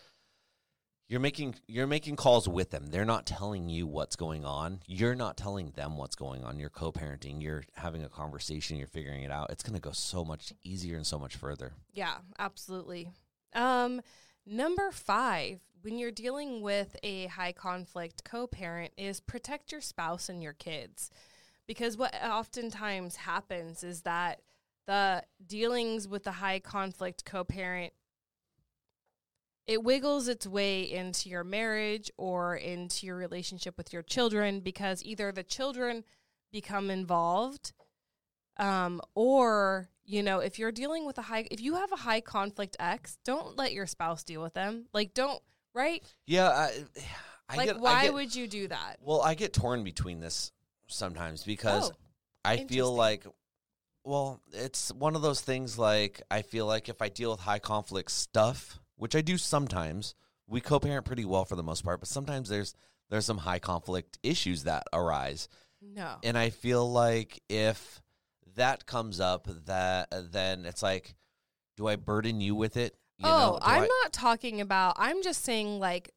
[1.08, 2.88] you're making you're making calls with them.
[2.88, 4.80] They're not telling you what's going on.
[4.88, 6.58] You're not telling them what's going on.
[6.58, 7.42] You're co-parenting.
[7.42, 8.78] You're having a conversation.
[8.78, 9.52] You're figuring it out.
[9.52, 11.74] It's going to go so much easier and so much further.
[11.94, 13.12] Yeah, absolutely.
[13.54, 14.02] Um,
[14.48, 20.28] number five, when you're dealing with a high conflict co parent, is protect your spouse
[20.28, 21.12] and your kids.
[21.68, 24.42] Because what oftentimes happens is that
[24.86, 27.94] the dealings with the high conflict co-parent
[29.68, 35.04] it wiggles its way into your marriage or into your relationship with your children because
[35.04, 36.04] either the children
[36.52, 37.74] become involved
[38.58, 42.22] um, or you know if you're dealing with a high if you have a high
[42.22, 44.86] conflict ex don't let your spouse deal with them.
[44.94, 45.42] Like don't
[45.74, 46.04] right?
[46.26, 46.72] Yeah, I,
[47.50, 48.98] I like get, why get- would you do that?
[49.02, 50.52] Well, I get torn between this
[50.88, 51.96] sometimes because Oh,
[52.44, 53.26] I feel like,
[54.06, 57.60] well, it's one of those things like I feel like if I deal with high
[57.60, 60.14] conflict stuff, which I do sometimes,
[60.48, 62.76] we co-parent pretty well for the most part, but sometimes there's
[63.10, 65.50] there's some high conflict issues that arise,
[65.82, 68.02] no and I feel like if
[68.56, 71.16] that comes up, that then it's like,
[71.76, 72.96] do I burden you with it?
[73.18, 74.96] You oh, I'm I- not talking about.
[74.98, 76.12] I'm just saying, like,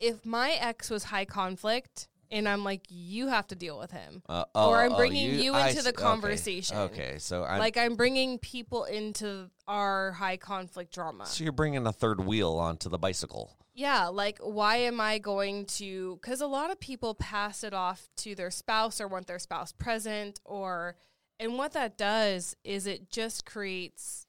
[0.00, 4.22] if my ex was high conflict, and I'm like, you have to deal with him,
[4.28, 5.90] Uh, or oh, I'm oh, bringing you, I into see.
[5.90, 6.02] the Okay.
[6.02, 6.76] conversation.
[6.76, 11.26] Okay, so I'm like I'm bringing people into our high conflict drama.
[11.26, 13.56] so you're bringing a third wheel onto the bicycle.
[13.74, 16.18] Yeah, like why am I going to?
[16.20, 19.72] Because a lot of people pass it off to their spouse or want their spouse
[19.72, 20.96] present, or
[21.40, 24.26] and what that does is it just creates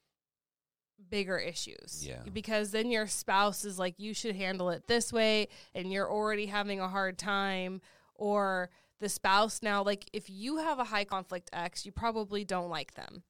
[1.08, 2.04] bigger issues.
[2.06, 2.22] Yeah.
[2.32, 6.46] Because then your spouse is like, you should handle it this way, and you're already
[6.46, 7.80] having a hard time,
[8.14, 12.68] or the spouse now, like if you have a high conflict ex, you probably don't
[12.68, 13.22] like them.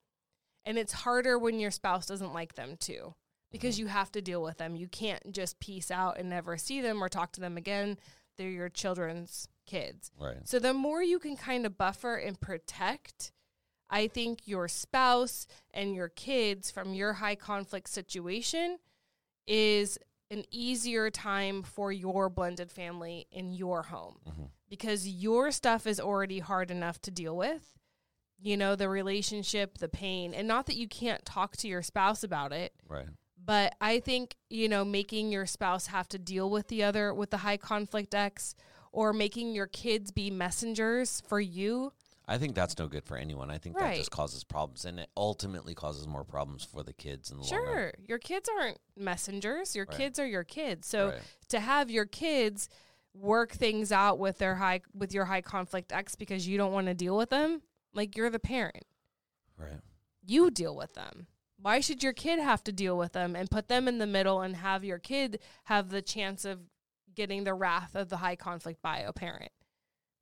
[0.67, 3.15] And it's harder when your spouse doesn't like them too
[3.51, 3.87] because mm-hmm.
[3.87, 4.77] you have to deal with them.
[4.77, 7.99] You can't just peace out and never see them or talk to them again.
[8.37, 10.11] They're your children's kids.
[10.19, 10.37] Right.
[10.45, 13.33] So the more you can kind of buffer and protect,
[13.91, 18.79] I think your spouse and your kids from your high conflict situation
[19.47, 19.99] is
[20.31, 24.51] an easier time for your blended family in your home Mhm.
[24.69, 27.77] because your stuff is already hard enough to deal with.
[28.39, 32.23] You know, the relationship, the pain, and not that you can't talk to your spouse
[32.23, 33.09] about it, Right.
[33.37, 37.31] but I think, you know, making your spouse have to deal with the other, with
[37.31, 38.55] the high conflict ex,
[38.93, 41.93] or making your kids be messengers for you.
[42.31, 43.51] I think that's no good for anyone.
[43.51, 47.31] I think that just causes problems, and it ultimately causes more problems for the kids
[47.33, 47.65] in the long run.
[47.67, 49.75] Sure, your kids aren't messengers.
[49.75, 49.97] Your Right.
[49.97, 50.87] kids are your kids.
[50.87, 51.23] So Right.
[51.49, 52.69] to have your kids
[53.15, 56.87] work things out with their high with your high conflict ex because you don't want
[56.87, 57.63] to deal with them,
[57.93, 58.87] like you're the parent.
[59.57, 59.81] Right.
[60.23, 61.27] you deal with them.
[61.61, 64.41] Why should your kid have to deal with them and put them in the middle
[64.41, 66.61] and have your kid have the chance of
[67.13, 69.51] getting the wrath of the high conflict bio parent?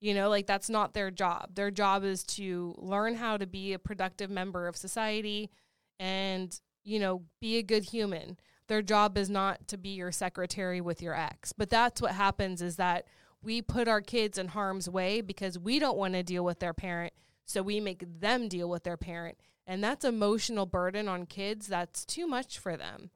[0.00, 1.54] You know, like that's not their job.
[1.54, 5.50] Their job is to learn how to be a productive member of society
[5.98, 8.38] and, you know, be a good human.
[8.68, 11.52] Their job is not to be your secretary with your ex.
[11.52, 13.06] But that's what happens is that
[13.42, 16.74] we put our kids in harm's way because we don't want to deal with their
[16.74, 17.12] parent.
[17.44, 19.38] So we make them deal with their parent.
[19.66, 23.11] And that's emotional burden on kids that's too much for them.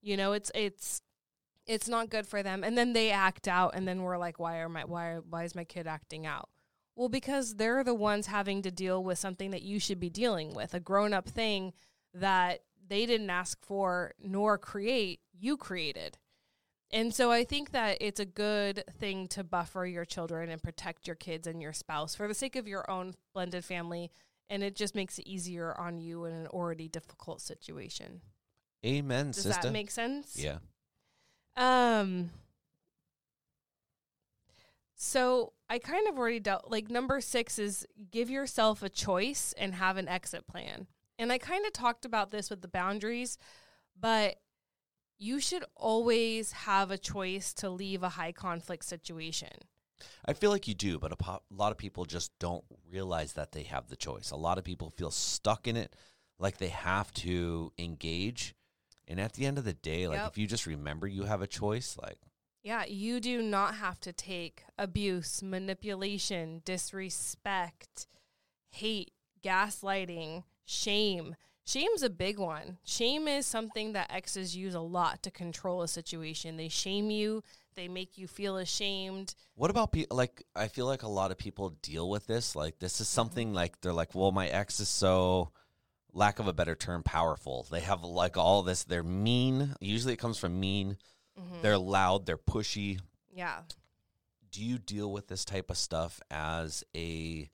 [0.00, 1.02] You know, it's it's
[1.66, 2.64] it's not good for them.
[2.64, 5.54] And then they act out and then we're like, why are my why why is
[5.54, 6.48] my kid acting out?
[6.96, 10.54] Well, because they're the ones having to deal with something that you should be dealing
[10.54, 11.72] with, a grown up thing
[12.12, 16.18] that they didn't ask for nor create, you created.
[16.90, 21.06] And so I think that it's a good thing to buffer your children and protect
[21.06, 24.10] your kids and your spouse for the sake of your own blended family.
[24.50, 28.20] And it just makes it easier on you in an already difficult situation.
[28.84, 29.62] Amen, Does sister.
[29.62, 30.36] that make sense?
[30.38, 30.58] yeah.
[31.56, 32.30] Um.
[34.94, 36.70] So I kind of already dealt.
[36.70, 40.86] Like number six is give yourself a choice and have an exit plan.
[41.18, 43.36] And I kind of talked about this with the boundaries,
[43.98, 44.36] but
[45.18, 49.50] you should always have a choice to leave a high conflict situation.
[50.24, 53.52] I feel like you do, but a, a lot of people just don't realize that
[53.52, 54.30] they have the choice.
[54.30, 55.94] A lot of people feel stuck in it,
[56.38, 58.54] like they have to engage.
[59.08, 60.30] And at the end of the day, like Yep.
[60.32, 62.18] if you just remember you have a choice, like
[62.62, 68.06] Yeah, you do not have to take abuse, manipulation, disrespect,
[68.70, 69.12] hate,
[69.42, 71.36] gaslighting, shame.
[71.64, 72.78] Shame's a big one.
[72.84, 76.56] Shame is something that exes use a lot to control a situation.
[76.56, 77.42] They shame you,
[77.76, 79.34] they make you feel ashamed.
[79.54, 80.16] What about people?
[80.16, 82.56] Like, I feel like a lot of people deal with this.
[82.56, 83.02] Like, this Mm-hmm.
[83.02, 85.52] is something like they're like, well, my ex is so,
[86.12, 87.66] lack of a better term, powerful.
[87.70, 88.84] They have like all this.
[88.84, 89.74] They're mean.
[89.80, 90.98] Usually, it comes from mean.
[91.38, 91.62] Mhm.
[91.62, 92.26] They're loud.
[92.26, 93.00] They're pushy.
[93.32, 93.62] Yeah.
[94.50, 97.50] Do you deal with this type of stuff as a,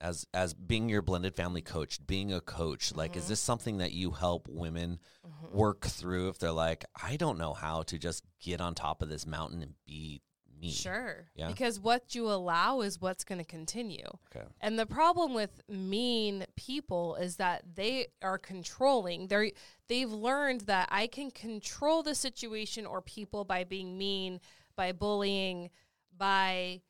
[0.00, 2.94] as as being your blended family coach, being a coach?
[2.94, 3.28] Like, is Mhm.
[3.28, 5.52] this something that you help women Mhm.
[5.52, 9.08] work through if they're like, I don't know how to just get on top of
[9.10, 10.22] this mountain and be
[10.60, 10.70] me.
[10.70, 11.26] Sure.
[11.34, 11.48] Yeah.
[11.48, 14.08] Because what you allow is what's going to continue.
[14.34, 14.46] Okay.
[14.60, 19.28] And the problem with mean people is that they are controlling.
[19.28, 19.50] They're
[19.88, 24.40] they've learned that I can control the situation or people by being mean,
[24.76, 25.70] by bullying,
[26.16, 26.82] by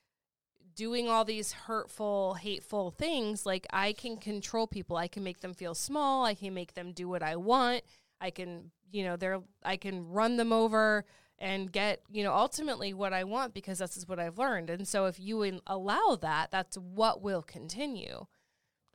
[0.75, 3.47] doing all these hurtful, hateful things.
[3.47, 4.97] Like I can control people.
[4.97, 6.25] I can make them feel small.
[6.25, 7.83] I can make them do what I want.
[8.21, 11.05] I can, you know, they're I can run them over
[11.39, 14.71] and get, you know, ultimately what I want because this is what I've learned.
[14.71, 18.27] And so if you allow that, that's what will continue.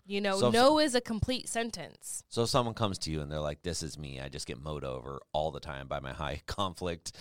[0.06, 2.24] You know, So no is a complete sentence.
[2.30, 4.20] So if someone comes to you and they're like, "This is me.
[4.20, 7.12] I just get mowed over all the time by my high conflict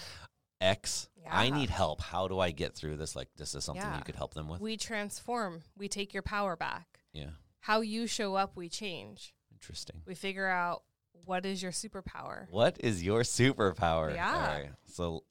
[0.61, 1.09] ex.
[1.31, 2.01] I need help.
[2.01, 3.15] How do I get through this?
[3.15, 3.99] Like, this is something Yeah.
[3.99, 5.63] you could help them with." We transform.
[5.77, 7.01] We take your power back.
[7.13, 9.35] yeah, How you show up, we change.
[9.53, 10.03] interesting.
[10.07, 10.83] We figure out
[11.25, 12.49] what is your superpower.
[12.51, 14.15] What is your superpower?
[14.15, 14.47] Yeah.
[14.63, 14.71] Right.
[14.87, 15.25] So,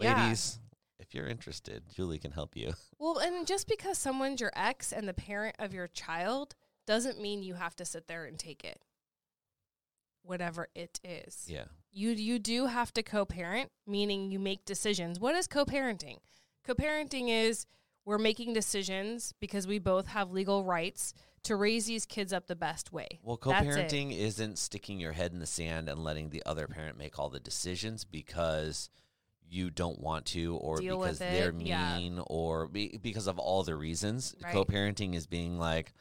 [0.00, 0.24] Yeah.
[0.24, 0.58] ladies,
[0.98, 2.72] if you're interested, Julie can help you.
[2.98, 6.54] Well, and just because someone's your ex and the parent of your child
[6.86, 8.80] doesn't mean you have to sit there and take it.
[10.22, 11.44] Whatever it is.
[11.46, 11.66] Yeah.
[11.92, 15.20] You you do have to co-parent, meaning you make decisions.
[15.20, 16.16] What is co-parenting?
[16.64, 17.66] Co-parenting is
[18.04, 21.12] we're making decisions because we both have legal rights
[21.46, 23.08] to raise these kids up the best way.
[23.22, 27.18] Well, co-parenting isn't sticking your head in the sand and letting the other parent make
[27.18, 28.90] all the decisions because
[29.48, 31.96] you don't want to or Deal because they're it, yeah.
[31.98, 34.34] mean or be, because of all the reasons.
[34.42, 34.52] Right.
[34.52, 35.92] Co-parenting is being like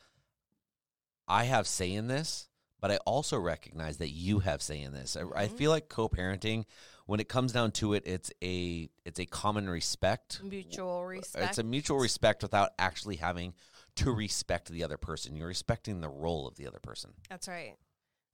[1.27, 2.47] I have say in this,
[2.79, 5.15] but I also recognize that you have say in this.
[5.15, 5.57] I, I Mhm.
[5.57, 6.65] feel like co-parenting
[7.07, 11.45] when it comes down to it it's a it's a common respect Mutual respect.
[11.49, 13.53] it's a mutual respect without actually having
[13.97, 15.35] to respect the other person.
[15.35, 17.75] You're respecting the role of the other person, That's right.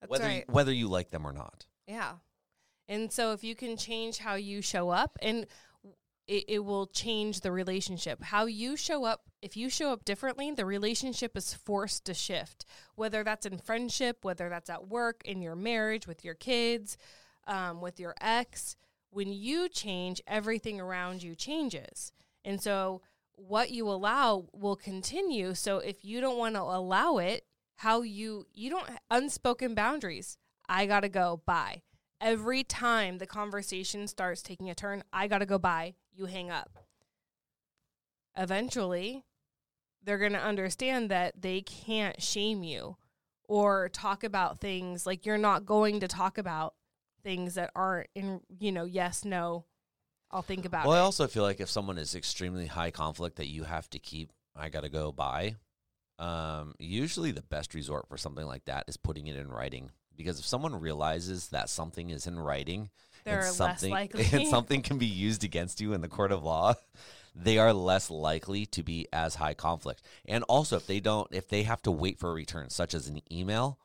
[0.01, 0.45] That's whether right.
[0.47, 1.65] you, whether you like them or not.
[1.87, 2.13] Yeah.
[2.87, 5.45] And so if you can change how you show up and
[6.27, 8.23] it, it will change the relationship.
[8.23, 12.65] How you show up, if you show up differently, the relationship is forced to shift.
[12.95, 16.97] Whether that's in friendship, whether that's at work, in your marriage, with your kids,
[17.47, 18.75] um, with your ex.
[19.09, 22.13] When you change, everything around you changes.
[22.45, 23.01] And so
[23.47, 25.53] what you allow will continue.
[25.53, 27.45] So if you don't want to allow it,
[27.77, 30.37] how you you don't unspoken boundaries.
[30.69, 31.81] I got to go bye.
[32.19, 35.95] Every time the conversation starts taking a turn, I got to go bye.
[36.13, 36.77] You hang up.
[38.37, 39.25] Eventually,
[40.03, 42.97] they're going to understand that they can't shame you
[43.47, 46.75] or talk about things like you're not going to talk about
[47.23, 49.65] things that aren't in, you know, yes, no.
[50.31, 50.87] I'll think about it.
[50.87, 53.99] Well, I also feel like if someone is extremely high conflict that you have to
[53.99, 55.55] keep, I got to go by.
[56.19, 59.91] Um, usually, the best resort for something like that is putting it in writing.
[60.15, 62.89] Because if someone realizes that something is in writing,
[63.23, 64.27] They're and less something likely.
[64.31, 66.75] and something can be used against you in the court of law,
[67.35, 70.03] they are less likely to be as high conflict.
[70.25, 73.07] And also, if they don't, if they have to wait for a return, such as
[73.07, 73.79] an email,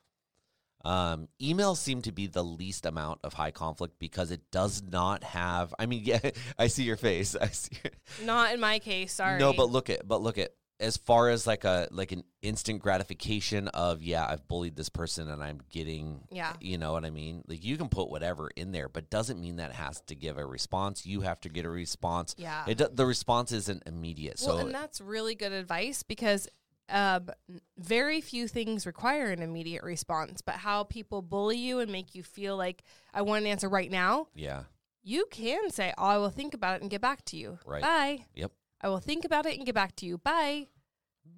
[0.87, 5.25] um, emails seem to be the least amount of high conflict because it does not
[5.25, 5.75] have.
[5.79, 6.21] I mean, yeah,
[6.59, 7.35] I see your face.
[7.35, 7.77] I see.
[7.83, 7.93] Your,
[8.27, 9.39] Not in my case, sorry.
[9.41, 10.51] no, but look at, but look at.
[10.79, 15.31] As far as like a like an instant gratification of yeah, I've bullied this person
[15.31, 16.53] and I'm getting Yeah.
[16.61, 17.43] you know what I mean?
[17.49, 20.45] Like you can put whatever in there, but doesn't mean that has to give a
[20.45, 21.07] response.
[21.07, 22.35] You have to get a response.
[22.37, 22.63] Yeah.
[22.69, 24.39] It the response isn't immediate.
[24.47, 26.47] Well, so and that's really good advice because
[26.89, 27.29] um,
[27.77, 30.41] very few things require an immediate response.
[30.43, 32.83] But how people bully you and make you feel like
[33.13, 34.65] I want an answer right now, yeah,
[35.03, 37.83] you can say, "Oh, I will think about it and get back to you." Right.
[37.83, 38.27] Bye.
[38.35, 38.53] Yep.
[38.81, 40.19] I will think about it and get back to you.
[40.19, 40.69] Bye.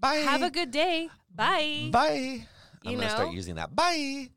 [0.01, 0.17] bye.
[0.17, 1.09] Have a good day.
[1.35, 1.89] Bye.
[1.93, 2.47] bye.
[2.85, 3.75] I'm You gonna start using that.
[3.75, 4.31] Bye.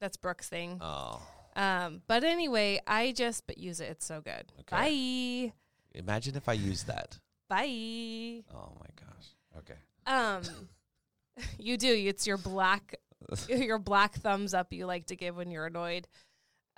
[0.00, 0.78] That's Brooke's thing.
[0.80, 1.20] Oh,
[1.56, 3.90] Um, but anyway, I just but use it.
[3.90, 4.52] It's so good.
[4.60, 5.50] Okay.
[5.50, 5.52] Bye.
[5.98, 7.18] imagine if I use that.
[7.48, 8.44] Bye.
[8.54, 9.28] Oh my gosh.
[9.58, 9.78] Okay.
[10.08, 10.42] Um,
[11.58, 11.88] you do.
[11.92, 12.96] It's your black,
[13.48, 16.08] your black thumbs up you like to give when you're annoyed.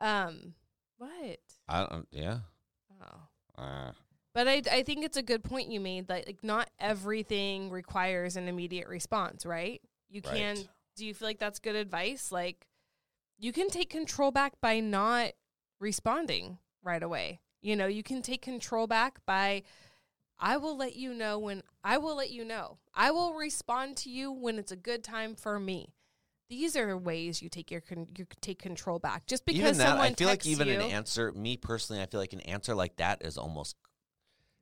[0.00, 0.54] Um,
[0.98, 1.38] what?
[1.68, 2.06] I don't.
[2.10, 2.38] Yeah.
[3.02, 3.62] Oh.
[3.62, 3.92] Uh,
[4.34, 6.08] But I, I think it's a good point you made.
[6.08, 9.80] That like not everything requires an immediate response, right?
[10.10, 10.36] You Right.
[10.36, 10.56] can.
[10.96, 12.30] Do you feel like that's good advice?
[12.32, 12.66] Like,
[13.38, 15.30] you can take control back by not
[15.78, 17.40] responding right away.
[17.62, 19.62] You know, you can take control back by.
[20.40, 22.78] I will let you know when I will let you know.
[22.94, 25.92] I will respond to you when it's a good time for me.
[26.48, 29.26] These are ways you take your con- you take control back.
[29.26, 31.30] Just because even that, someone I feel like even you, an answer.
[31.32, 33.76] Me personally, I feel like an answer like that is almost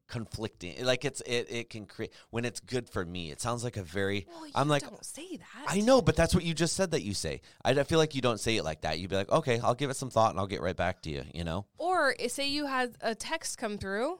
[0.08, 0.84] conflicting.
[0.84, 3.30] Like it's it it can create when it's good for me.
[3.30, 4.26] It sounds like a very.
[4.28, 5.66] Well, I'm like, don't say that.
[5.66, 7.40] I know, but that's what you just said that you say.
[7.64, 8.98] I, I feel like you don't say it like that.
[8.98, 11.10] You'd be like, okay, I'll give it some thought and I'll get right back to
[11.10, 11.22] you.
[11.32, 11.66] You know?
[11.78, 14.18] Or eh, say you had a text come through,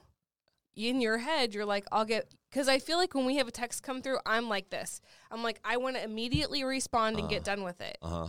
[0.87, 3.51] in your head, you're like, I'll get because I feel like when we have a
[3.51, 5.01] text come through, I'm like this.
[5.29, 7.55] I'm like, I want to immediately respond and get Uh.
[7.55, 7.97] done with it.
[8.01, 8.27] Uh huh.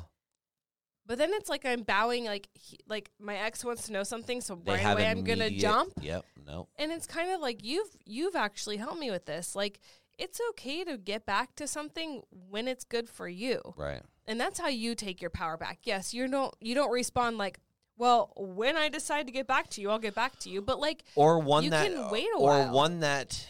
[1.07, 4.41] But then it's like I'm bowing, like he, like my ex wants to know something,
[4.41, 5.93] so They right away I'm gonna jump.
[6.01, 6.25] Yep.
[6.47, 6.69] No.
[6.77, 9.57] And it's kind of like you've you've actually helped me with this.
[9.57, 9.81] Like
[10.19, 13.61] it's okay to get back to something when it's good for you.
[13.77, 14.03] Right.
[14.29, 15.81] And that's how you take your power back.
[15.83, 17.59] Yes, you don't you don't respond like,
[18.01, 20.61] well, when I decide to get back to you, I'll get back to you.
[20.63, 22.73] But like Or one You that can wait a or while.
[22.73, 23.47] one that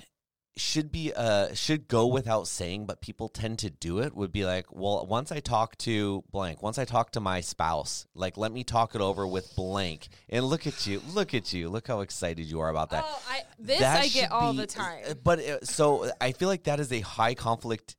[0.57, 4.45] should be uh should go without saying but people tend to do it would be
[4.45, 8.53] like well once i talk to blank once i talk to my spouse like let
[8.53, 12.01] me talk it over with blank and look at you look at you look how
[12.01, 15.03] excited you are about that oh, I this That I get all be- the time.
[15.09, 17.97] uh, But uh, so I feel like that is a high conflict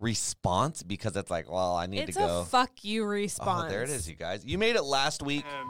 [0.00, 2.40] response because it's like, well, I need It's to go.
[2.40, 3.64] a fuck you response.
[3.66, 4.44] oh, there it is, you guys.
[4.44, 5.44] You made it last week.
[5.46, 5.68] And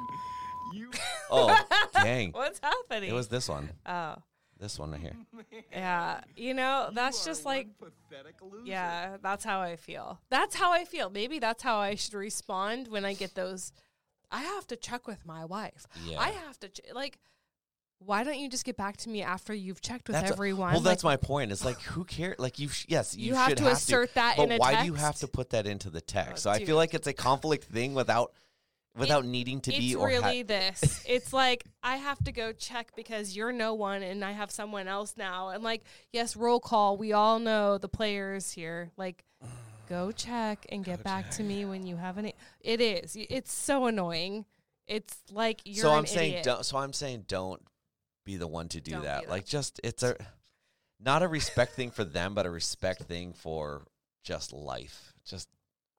[0.75, 0.91] you
[1.31, 1.57] Oh,
[1.95, 2.31] dang.
[2.35, 3.11] What's happening?
[3.11, 3.71] It was this one.
[3.87, 4.17] oh.
[4.59, 5.17] This one right here.
[5.73, 6.21] Yeah.
[6.37, 8.65] You know, that's are just like pathetic loser.
[8.65, 10.21] Yeah, that's how I feel.
[10.31, 11.11] That's how I feel.
[11.11, 13.73] Maybe that's how I should respond when I get those.
[14.31, 15.87] I have to check with my wife.
[16.07, 16.21] Yeah.
[16.21, 17.19] I have to ch- like.
[17.99, 20.73] Why don't you just get back to me after you've checked with That's a- everyone?
[20.73, 21.53] well, that's my point.
[21.53, 22.39] It's like, who cares?
[22.39, 24.95] Like, you, sh- yes, you, You have to assert that but a why do you
[24.95, 26.47] have to put that into the text?
[26.47, 28.33] Oh, so I feel like it's a conflict thing without,
[28.97, 31.03] without needing to it's be or ha- really this.
[31.09, 34.87] It's like I have to go check because you're no one and I have someone
[34.87, 35.49] else now.
[35.49, 35.83] And like,
[36.13, 36.97] yes, roll call.
[36.99, 38.91] We all know the players here.
[38.99, 39.25] Like,
[39.89, 42.35] go check and get back to me when you have any.
[42.61, 43.17] It is.
[43.19, 44.45] It's so annoying.
[44.87, 45.85] It's like you're.
[45.85, 46.45] so I'm saying idiot.
[46.45, 46.67] don't.
[46.67, 47.63] So I'm saying don't
[48.25, 49.03] be the one to do that.
[49.03, 49.29] that.
[49.29, 50.17] Like just it's a
[51.01, 53.87] not a respect thing for them, but a respect thing for
[54.23, 55.13] just life.
[55.25, 55.49] Just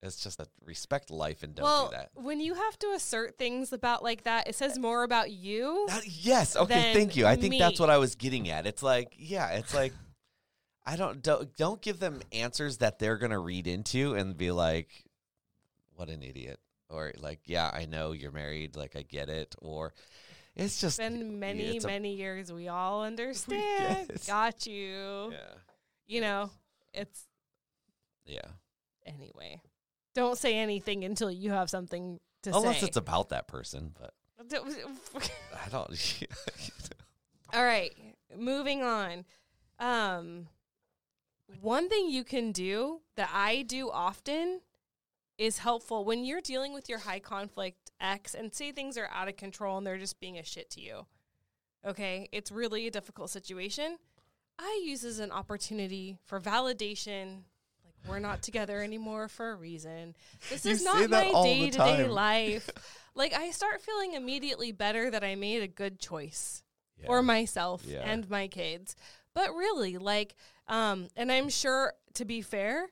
[0.02, 2.12] it's just a respect life and don't well, do that.
[2.14, 5.86] when you have to assert things about like that, it says more about you.
[5.90, 6.56] That- yes.
[6.56, 6.74] Okay.
[6.74, 7.26] than Thank you.
[7.26, 8.66] I think that's what I was getting at.
[8.68, 9.50] It's like yeah.
[9.50, 9.94] It's like
[10.86, 14.90] I don't don't don't give them answers that they're gonna read into and be like,
[15.96, 16.60] what an idiot.
[16.90, 18.76] Or like, yeah, I know you're married.
[18.76, 19.56] Like, I get it.
[19.60, 19.94] Or
[20.56, 22.52] it's just It's been many, a- many years.
[22.52, 24.10] We all understand.
[24.28, 25.32] Got you.
[25.32, 25.38] yeah,
[26.08, 26.50] You know,
[26.94, 27.26] it's
[28.26, 28.42] yeah.
[29.06, 29.62] anyway.
[30.14, 32.68] Don't say anything until you have something to Unless say.
[32.68, 34.14] Unless it's about that person, but
[35.66, 36.24] I don't.
[37.54, 37.94] All right,
[38.38, 39.26] moving on.
[39.80, 40.48] Um,
[41.62, 44.62] one thing you can do that I do often
[45.38, 49.28] is helpful when you're dealing with your high conflict ex and say things are out
[49.28, 51.06] of control and they're just being a shit to you.
[51.86, 53.98] Okay, it's really a difficult situation.
[54.58, 57.44] I use as an opportunity for validation.
[57.84, 60.16] Like we're not together anymore for a reason.
[60.50, 62.70] This You is not my day to day life.
[63.16, 66.64] like I start feeling immediately better that I made a good choice
[67.00, 67.08] Yeah.
[67.08, 68.00] for myself Yeah.
[68.04, 68.96] and my kids.
[69.34, 70.36] But really, like,
[70.68, 72.88] um, and I'm sure to be fair,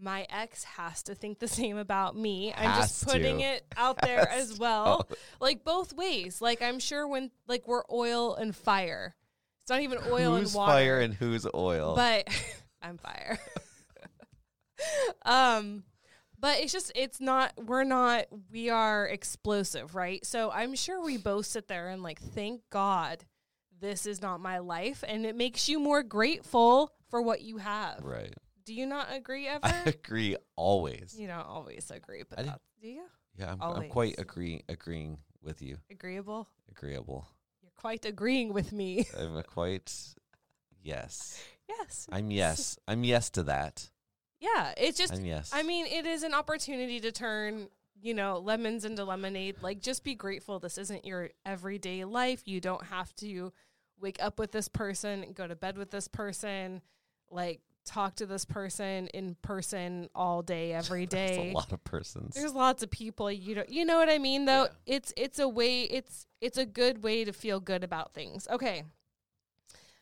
[0.00, 2.52] my ex has to think the same about me.
[2.56, 3.44] I'm just putting to.
[3.44, 5.04] it out there Has as well.
[5.04, 5.16] to.
[5.40, 6.40] Like both ways.
[6.40, 9.14] Like I'm sure when like we're oil and fire.
[9.62, 10.72] It's not even oil who's and water.
[10.72, 11.96] fire and who's oil?
[11.96, 12.28] But
[12.82, 13.38] I'm fire.
[15.24, 15.82] um
[16.38, 20.24] but it's just it's not we're not we are explosive, right?
[20.24, 23.24] So I'm sure we both sit there and like thank God
[23.80, 28.02] this is not my life and it makes you more grateful for what you have.
[28.04, 28.34] right.
[28.66, 29.64] Do you not agree ever?
[29.64, 31.16] I agree always.
[31.18, 32.44] you don't always agree, but
[32.80, 33.04] do you?
[33.38, 35.78] Yeah, I'm, I'm quite agree agreeing with you.
[35.90, 36.48] Agreeable?
[36.70, 37.28] Agreeable.
[37.62, 39.06] You're quite agreeing with me.
[39.18, 39.92] I'm a quite
[40.82, 41.42] yes.
[41.68, 42.06] yes.
[42.10, 42.78] I'm yes.
[42.88, 43.88] I'm yes to that.
[44.40, 45.50] Yeah, it's just I'm yes.
[45.52, 47.68] I mean, it is an opportunity to turn,
[48.00, 49.56] you know, lemons into lemonade.
[49.62, 52.42] Like, just be grateful this isn't your everyday life.
[52.46, 53.52] You don't have to
[53.98, 56.82] wake up with this person, go to bed with this person,
[57.30, 61.36] like, talk to this person in person all day, every day.
[61.36, 61.50] Day.
[61.50, 62.34] a lot of persons.
[62.34, 64.64] There's lots of people you don't you know what I mean though?
[64.64, 64.96] Yeah.
[64.96, 68.46] It's it's a way it's it's a good way to feel good about things.
[68.50, 68.84] Okay.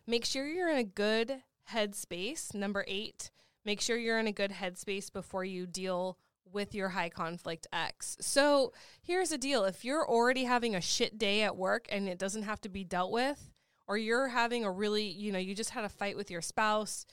[0.07, 2.55] Make sure you're in a good headspace.
[2.55, 3.31] Number 8,
[3.65, 6.19] make sure you're in a good headspace before you deal
[6.53, 8.17] with your high conflict ex.
[8.21, 8.73] So,
[9.03, 9.65] here's the deal.
[9.65, 12.85] If you're already having a shit day at work and it doesn't have to be
[12.85, 13.51] dealt with
[13.87, 17.07] or you're having a really, you know, you just had a fight with your spouse,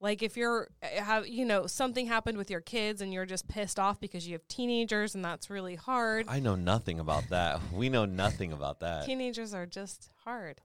[0.00, 3.48] like if you're uh, have you know something happened with your kids and you're just
[3.48, 6.26] pissed off because you have teenagers and that's really hard.
[6.28, 7.60] I know nothing about that.
[7.72, 9.06] We know nothing about that.
[9.06, 10.60] Teenagers are just hard.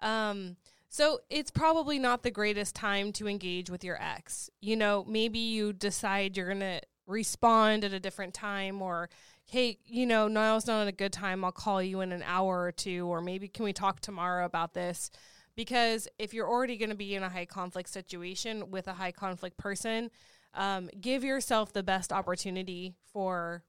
[0.00, 0.56] Um
[0.88, 4.48] so it's probably not the greatest time to engage with your ex.
[4.60, 9.10] You know, maybe you decide you're going to respond at a different time or
[9.46, 11.44] hey, you know, now's not a good time.
[11.44, 14.72] I'll call you in an hour or two or maybe can we talk tomorrow about
[14.72, 15.10] this?
[15.56, 19.12] Because if you're already going to be in a high conflict situation with a high
[19.12, 20.10] conflict person,
[20.54, 23.62] um, give yourself the best opportunity for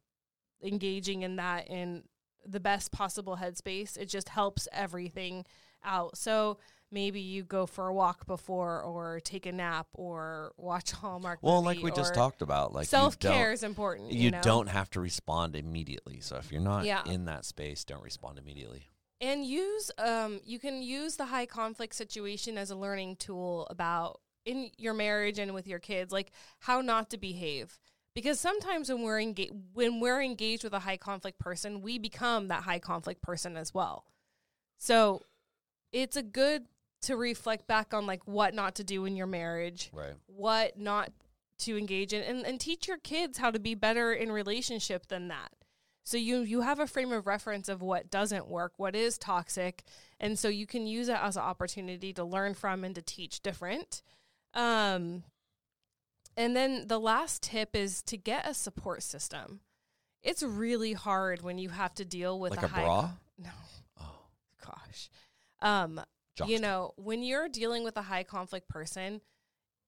[0.64, 2.04] engaging in that in
[2.46, 3.98] the best possible headspace.
[3.98, 5.46] It just helps everything
[5.84, 6.18] out.
[6.18, 6.58] So
[6.92, 11.40] maybe you go for a walk before, or take a nap, or watch Hallmark.
[11.42, 14.12] Well, like we just talked about, like self care is important.
[14.12, 14.42] you, You, know?
[14.42, 16.20] don't have to respond immediately.
[16.22, 17.04] So if you're not Yeah.
[17.06, 18.90] in that space, don't respond immediately.
[19.22, 24.20] And use um you can use the high conflict situation as a learning tool about
[24.46, 27.80] in your marriage and with your kids like how not to behave.
[28.14, 32.48] Because sometimes when we're engaged when we're engaged with a high conflict person we become
[32.50, 34.06] that high conflict person as well.
[34.78, 35.22] So
[35.92, 36.66] it's a good
[37.04, 40.16] to reflect back on like what not to do in your marriage Right.
[40.28, 41.12] what not
[41.60, 45.28] to engage in and, and teach your kids how to be better in relationship than
[45.30, 45.52] that
[46.06, 49.84] so you you have a frame of reference of what doesn't work what is toxic
[50.20, 53.42] and so you can use it as an opportunity to learn from and to teach
[53.42, 54.02] different.
[54.54, 55.24] Um
[56.38, 59.62] and then the last tip is to get a support system.
[60.22, 63.10] It's really hard when you have to deal with Like a a high bra?
[63.38, 63.50] no.
[64.00, 64.20] Oh,
[64.66, 65.10] gosh.
[65.62, 66.02] Um
[66.46, 69.22] you know, when you're dealing with a high conflict person,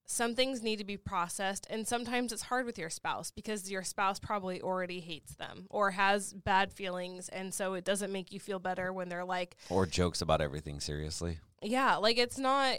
[0.10, 1.68] some things need to be processed.
[1.70, 5.92] And sometimes it's hard with your spouse because your spouse probably already hates them or
[5.92, 7.28] has bad feelings.
[7.28, 10.80] And so it doesn't make you feel better when they're like, or jokes about everything
[10.80, 11.40] seriously.
[11.62, 12.78] yeah, like it's not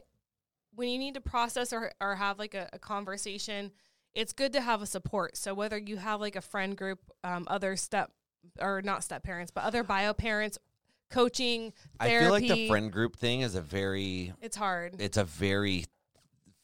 [0.74, 3.72] when you need to process or, or have like a, a conversation,
[4.14, 5.37] it's good to have a support.
[5.37, 8.11] So whether you have like a friend group, um, other step
[8.59, 10.57] or not step parents, but other bio parents,
[11.11, 14.97] coaching, therapy, I feel like the friend group thing is a very it's hard.
[14.99, 15.85] it's a very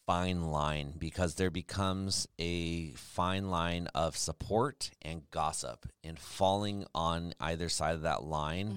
[0.06, 7.32] fine line because there becomes a fine line of support and gossip and falling on
[7.40, 8.76] either side of that line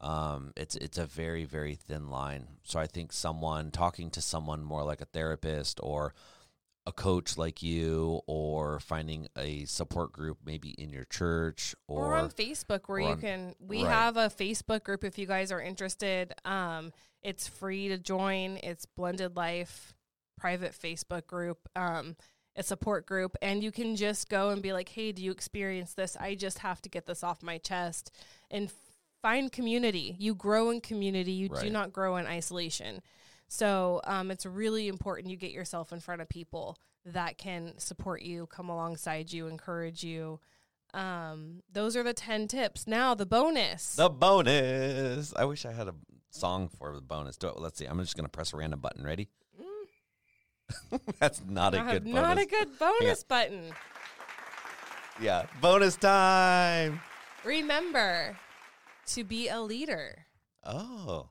[0.00, 0.06] Mhm.
[0.06, 4.62] um, it's it's a very very thin line so i think someone talking to someone
[4.62, 6.14] more like a therapist or
[6.86, 12.14] a coach like you or finding a support group maybe in your church or, or,
[12.14, 13.92] on Facebook where you on- can we right.
[13.92, 16.32] have a Facebook group if you guys are interested.
[16.44, 16.92] Um
[17.22, 18.56] it's free to join.
[18.62, 19.95] It's Blended Life
[20.36, 21.68] private Facebook group.
[21.74, 22.16] Um
[22.58, 25.92] a support group and you can just go and be like, "Hey, do you experience
[25.92, 26.16] this?
[26.18, 28.10] I just have to get this off my chest."
[28.50, 28.70] And
[29.22, 30.16] find community.
[30.18, 31.32] You grow in community.
[31.32, 33.02] You do not grow in isolation.
[33.48, 38.22] So, um, it's really important you get yourself in front of people that can support
[38.22, 40.40] you, come alongside you, encourage you.
[40.94, 42.86] Um, those are the 10 tips.
[42.86, 43.96] Now, the bonus.
[43.96, 45.94] the bonus i wish i had a
[46.30, 49.04] song for the bonus do it let's see i'm just gonna press a random button
[49.04, 49.28] ready
[51.20, 53.72] that's not a Not- good bonus not a good bonus button.
[55.20, 57.00] yeah bonus time
[57.44, 58.36] Remember
[59.06, 60.26] to be a leader.
[60.64, 61.28] oh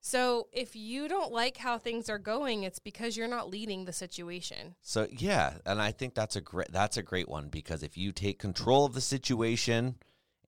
[0.00, 3.92] So, if you don't like how things are going, it's because you're not leading the
[3.92, 4.76] situation.
[4.80, 8.12] So yeah, and I think that's a great that's a great one because if you
[8.12, 9.96] take control of the situation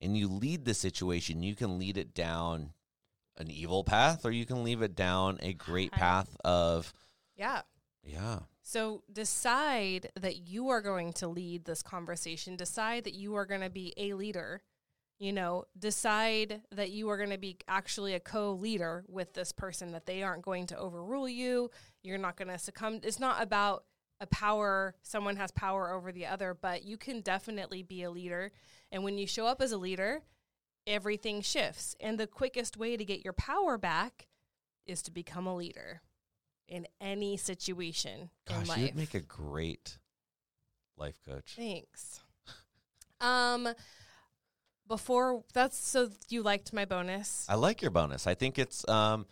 [0.01, 2.71] and you lead the situation, you can lead it down
[3.37, 6.93] an evil path or you can leave it down a great path of
[7.35, 7.61] Yeah.
[8.03, 8.39] Yeah.
[8.63, 12.55] So decide that you are going to lead this conversation.
[12.55, 14.61] Decide that you are going to be a leader.
[15.19, 19.51] You know, decide that you are going to be actually a co leader with this
[19.51, 21.69] person, that they aren't going to overrule you.
[22.01, 23.01] You're not going to succumb.
[23.03, 23.83] It's not about
[24.19, 28.51] a power, someone has power over the other, but you can definitely be a leader.
[28.91, 30.21] And when you show up as a leader,
[30.85, 31.95] everything shifts.
[31.99, 34.27] And the quickest way to get your power back
[34.85, 36.01] is to become a leader
[36.71, 38.77] in any situation in life.
[38.79, 39.99] You'd make a great
[40.97, 41.53] life coach.
[41.55, 42.21] Thanks.
[43.23, 43.67] Um,
[44.87, 47.45] before that's so you liked my bonus.
[47.47, 48.25] I like your bonus.
[48.25, 49.27] I think it's um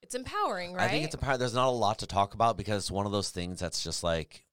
[0.00, 0.84] It's empowering, right?
[0.84, 1.40] I think it's empowering.
[1.40, 4.04] there's not a lot to talk about because it's one of those things that's just
[4.04, 4.44] like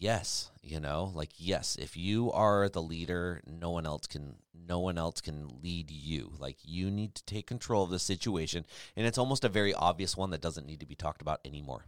[0.00, 4.34] yes, you know, like yes, if you are the leader, no one else can
[4.66, 6.32] no one else can lead you.
[6.38, 8.64] Like you need to take control of the situation
[8.96, 11.84] and it's almost a very obvious one that doesn't need to be talked about anymore.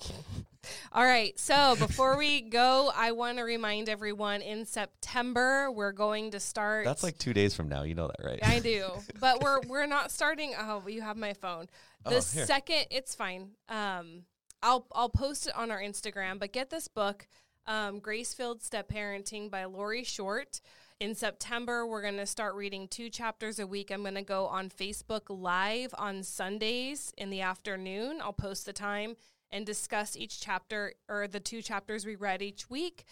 [0.92, 1.38] All right.
[1.38, 6.86] So before we go, I want to remind everyone in September we're going to start.
[6.86, 8.38] That's like 2 days from now, you know that, right?
[8.42, 8.90] I do,
[9.20, 10.54] but we're we're not starting.
[10.58, 11.66] Oh, you have my phone.
[12.04, 13.50] The Oh, second, it's fine.
[13.68, 14.22] Um,
[14.62, 16.38] I'll I'll post it on our Instagram.
[16.38, 17.26] But get this book,
[17.66, 20.60] um, Grace Filled Step Parenting by Lori Short.
[21.00, 23.90] In September, we're going to start reading two chapters a week.
[23.90, 28.18] I'm going to go on Facebook Live on Sundays in the afternoon.
[28.20, 29.16] I'll post the time
[29.50, 33.04] and discuss each chapter or the two chapters we read each week.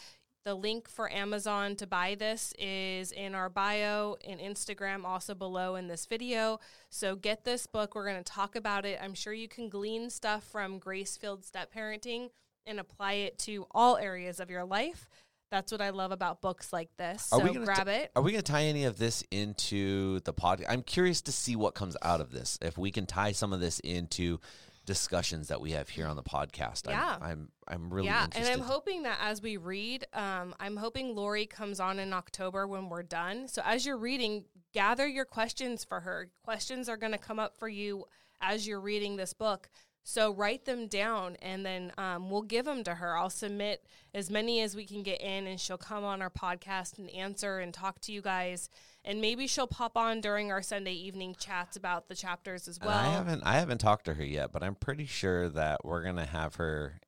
[0.45, 5.77] The link for Amazon to buy this is in our bio and Instagram, also below
[5.77, 6.61] in this video.
[6.91, 7.95] So get this book.
[7.95, 8.99] We're going to talk about it.
[9.03, 12.31] I'm sure you can glean stuff from grace Gracefield Step Parenting
[12.67, 15.09] and apply it to all areas of your life.
[15.51, 17.33] That's what I love about books like this.
[17.33, 18.11] Are so grab t- it.
[18.15, 20.67] Are we going to tie any of this into the podcast?
[20.69, 22.59] I'm curious to see what comes out of this.
[22.61, 24.41] If we can tie some of this into
[24.89, 26.89] discussions that we have here on the podcast.
[26.89, 27.19] I'm- Yeah.
[27.21, 28.51] I'm I'm, really yeah, interested.
[28.51, 32.67] and I'm hoping that as we read, um, I'm hoping Lori comes on in October
[32.67, 33.47] when we're done.
[33.47, 36.31] So as you're reading, gather your questions for her.
[36.43, 38.07] Questions are going to come up for you
[38.41, 39.69] as you're reading this book.
[40.11, 43.15] So write them down, and then um, we'll give them to her.
[43.15, 43.85] I'll submit
[44.15, 47.59] as many as we can get in, and she'll come on our podcast and answer
[47.59, 48.71] and talk to you guys.
[49.05, 52.87] And maybe she'll pop on during our Sunday evening chats about the chapters as And
[52.87, 52.97] well.
[52.97, 56.25] I haven't I haven't talked to her yet, but I'm pretty sure that we're gonna
[56.25, 56.99] have her.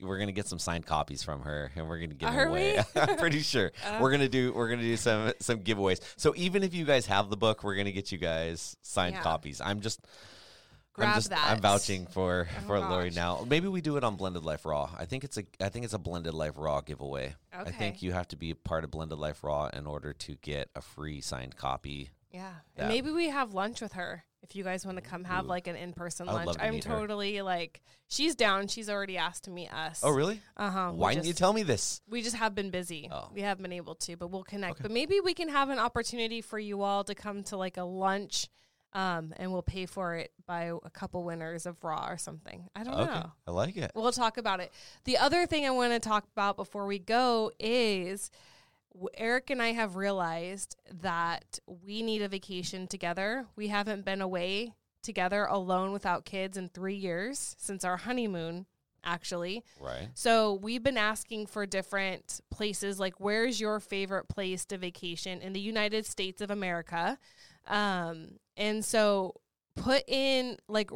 [0.00, 2.78] We're gonna get some signed copies from her, and we're gonna give them away.
[2.96, 3.98] I'm pretty sure Uh.
[4.00, 6.00] we're gonna do we're gonna do some some giveaways.
[6.16, 9.22] So even if you guys have the book, we're gonna get you guys signed Yeah.
[9.22, 9.60] copies.
[9.60, 10.00] I'm just
[10.98, 11.50] Grab I'm just that.
[11.50, 13.44] I'm vouching for Oh, for Lori now.
[13.48, 14.90] Maybe we do it on Blended Life Raw.
[14.98, 17.34] I think it's a I think it's a Blended Life Raw giveaway.
[17.54, 17.70] Okay.
[17.70, 20.34] I think you have to be a part of Blended Life Raw in order to
[20.42, 22.10] get a free signed copy.
[22.32, 22.50] Yeah.
[22.76, 25.48] And maybe we have lunch with her if you guys want to come have Ooh.
[25.48, 26.52] like an in person lunch.
[26.56, 26.94] to I'm meet her.
[26.94, 28.68] totally like she's down.
[28.68, 30.00] She's already asked to meet us.
[30.02, 30.40] Oh really?
[30.56, 30.90] Uh huh.
[30.92, 32.00] Why didn't you tell me this?
[32.08, 33.08] We just have been busy.
[33.10, 33.30] Oh.
[33.34, 34.72] We haven't been able to, but we'll connect.
[34.72, 34.82] Okay.
[34.82, 37.84] But maybe we can have an opportunity for you all to come to like a
[37.84, 38.48] lunch,
[38.92, 42.68] um, and we'll pay for it by a couple winners of Raw or something.
[42.74, 43.32] I don't Okay, know.
[43.46, 43.92] I like it.
[43.94, 44.72] We'll talk about it.
[45.04, 48.30] The other thing I want to talk about before we go is
[49.14, 53.46] Eric and I have realized that we need a vacation together.
[53.56, 58.66] We haven't been away together alone without kids in three years since our honeymoon,
[59.04, 59.64] actually.
[59.80, 60.08] Right.
[60.14, 65.52] So we've been asking for different places, like where's your favorite place to vacation in
[65.52, 67.18] the United States of America?
[67.68, 69.40] Um, and so
[69.74, 70.90] put in like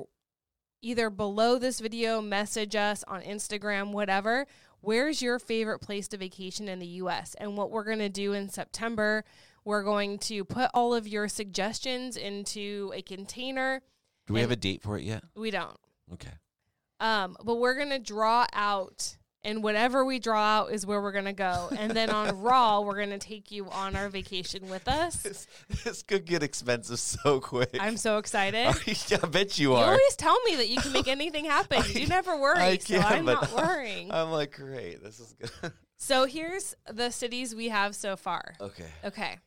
[0.82, 4.46] either below this video, message us on Instagram, whatever.
[4.80, 7.34] Where's your favorite place to vacation in the US?
[7.38, 9.24] And what we're going to do in September,
[9.64, 13.80] we're going to put all of your suggestions into a container.
[14.26, 15.22] Do we have a date for it yet?
[15.36, 15.78] We don't.
[16.12, 16.32] Okay.
[17.00, 21.32] Um, but we're gonna draw out, and whatever we draw out is where we're gonna
[21.32, 21.68] go.
[21.76, 25.22] And then on Raw, we're gonna take you on our vacation with us.
[25.22, 25.46] This,
[25.84, 27.76] this could get expensive so quick.
[27.80, 28.74] I'm so excited.
[29.08, 29.84] yeah, I bet you You are.
[29.84, 31.82] You always tell me that you can make anything happen.
[31.92, 34.12] You never worry, I so I'm not worrying.
[34.12, 35.02] I'm like, great.
[35.02, 35.72] This is good.
[35.96, 38.54] So here's the cities we have so far.
[38.60, 38.86] okay.
[39.04, 39.38] Okay,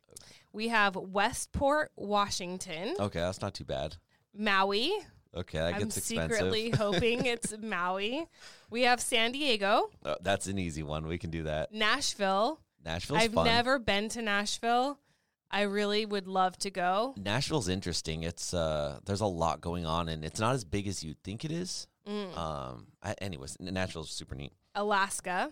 [0.54, 3.98] we have Westport, Washington, Okay, that's not too bad.
[4.34, 4.92] Maui.
[5.36, 6.38] Okay, that I'm gets expensive.
[6.38, 8.26] secretly hoping it's Maui.
[8.70, 11.08] We have San Diego, Uh, that's an easy one.
[11.08, 11.74] We can do that.
[11.74, 12.60] Nashville.
[12.86, 13.46] Nashville's I've fun.
[13.46, 15.00] never been to Nashville.
[15.52, 17.14] I really would love to go.
[17.18, 18.24] Nashville's interesting.
[18.24, 21.46] It's uh, there's a lot going on, and it's not as big as you'd think
[21.46, 21.88] it is.
[22.08, 22.38] Mm.
[22.38, 24.54] Um, I, anyways, Nashville's super neat.
[24.76, 25.50] Alaska.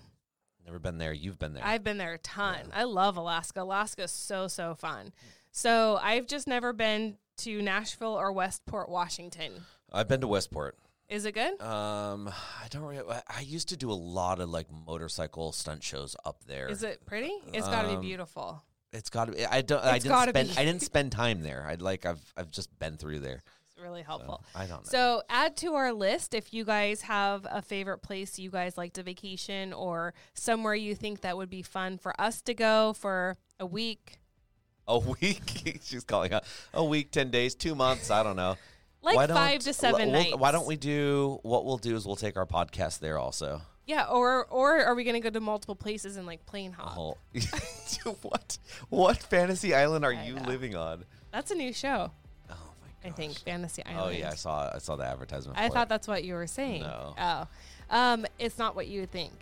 [0.65, 1.13] Never been there.
[1.13, 1.63] You've been there.
[1.65, 2.71] I've been there a ton.
[2.73, 3.61] I love Alaska.
[3.63, 5.13] Alaska's so so fun.
[5.51, 9.63] So I've just never been to Nashville or Westport, Washington.
[9.91, 10.77] I've been to Westport.
[11.09, 11.61] Is it good?
[11.61, 12.83] Um, I don't.
[12.83, 16.67] Really, I- I used to do a lot of like motorcycle stunt shows up there.
[16.69, 17.31] Is it pretty?
[17.53, 18.63] It's got to be Um, beautiful.
[18.93, 19.45] It's got to be.
[19.45, 19.83] I don't.
[19.83, 20.49] I It's didn't gotta spend.
[20.49, 20.57] be.
[20.57, 21.65] I didn't spend time there.
[21.67, 22.05] I'd like.
[22.05, 22.33] I've.
[22.37, 23.41] I've just been through there.
[23.67, 24.43] It's really So, helpful.
[24.55, 24.89] I don't know.
[24.89, 28.93] So add to our list if you guys have a favorite place you guys like
[28.93, 33.35] to vacation or somewhere you think that would be fun for us to go for
[33.59, 34.19] a week.
[34.87, 35.79] A week.
[35.83, 38.11] She's calling out a week, ten days, two months.
[38.11, 38.57] I don't know.
[39.05, 40.37] Like Why five to seven we'll- nights.
[40.37, 41.37] Why don't we do?
[41.43, 43.61] What we'll do is we'll take our podcast there also.
[43.85, 46.97] Yeah, or or are we gonna go to multiple places and like plane hop?
[46.97, 47.17] Oh,
[48.21, 48.57] what?
[48.87, 50.43] What fantasy island are I you know.
[50.43, 51.03] living on?
[51.33, 52.11] That's a new show,
[52.49, 53.03] Oh my God.
[53.03, 53.37] I think.
[53.39, 54.01] Fantasy Island.
[54.05, 54.71] Oh yeah, I saw.
[54.73, 55.59] I saw the advertisement.
[55.59, 55.89] I thought it.
[55.89, 56.83] that's what you were saying.
[56.83, 57.13] No.
[57.19, 57.47] Oh,
[57.89, 59.33] um, it's not what you think.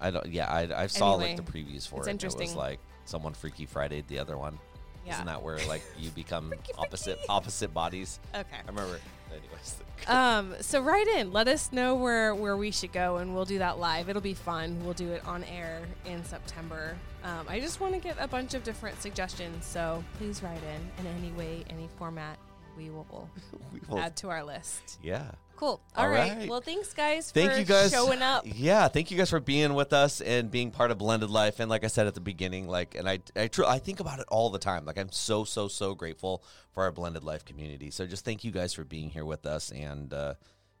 [0.00, 0.26] I don't.
[0.26, 2.12] Yeah, I, I saw like the previews for it's it.
[2.12, 2.42] interesting.
[2.42, 2.78] It was like
[3.08, 4.58] someone Freaky Friday the other one.
[5.06, 5.14] Yeah.
[5.14, 7.28] Isn't that where like you become Freaky opposite Freaky.
[7.28, 8.20] opposite bodies?
[8.34, 8.56] Okay.
[8.56, 8.98] I remember.
[9.30, 9.78] Anyways.
[10.06, 11.32] Um, so write in.
[11.32, 14.08] Let us know where where we should go, and we'll do that live.
[14.08, 14.78] It'll be fun.
[14.84, 16.96] We'll do it on air in September.
[17.24, 19.66] Um, I just want to get a bunch of different suggestions.
[19.66, 22.38] So please write in in any way, any format.
[22.76, 23.28] We will
[23.74, 24.98] we will, add to our list.
[25.02, 25.32] yeah.
[25.58, 25.80] Cool.
[25.96, 26.36] All All right.
[26.36, 26.48] right.
[26.48, 28.44] Well, thanks guys Thank for you guys showing up.
[28.46, 31.58] Yeah, thank you guys for being with us and being part of Blended Life.
[31.58, 34.20] And like I said at the beginning, like, and I, I, tr- I think about
[34.20, 34.84] it all the time.
[34.84, 37.90] Like, I'm so, so, so grateful for our Blended Life community.
[37.90, 40.34] So just thank you guys for being here with us and uh,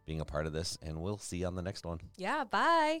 [0.06, 0.78] being a part of this.
[0.80, 1.98] And we'll see you on the next one.
[2.16, 2.44] Yeah.
[2.44, 3.00] Bye.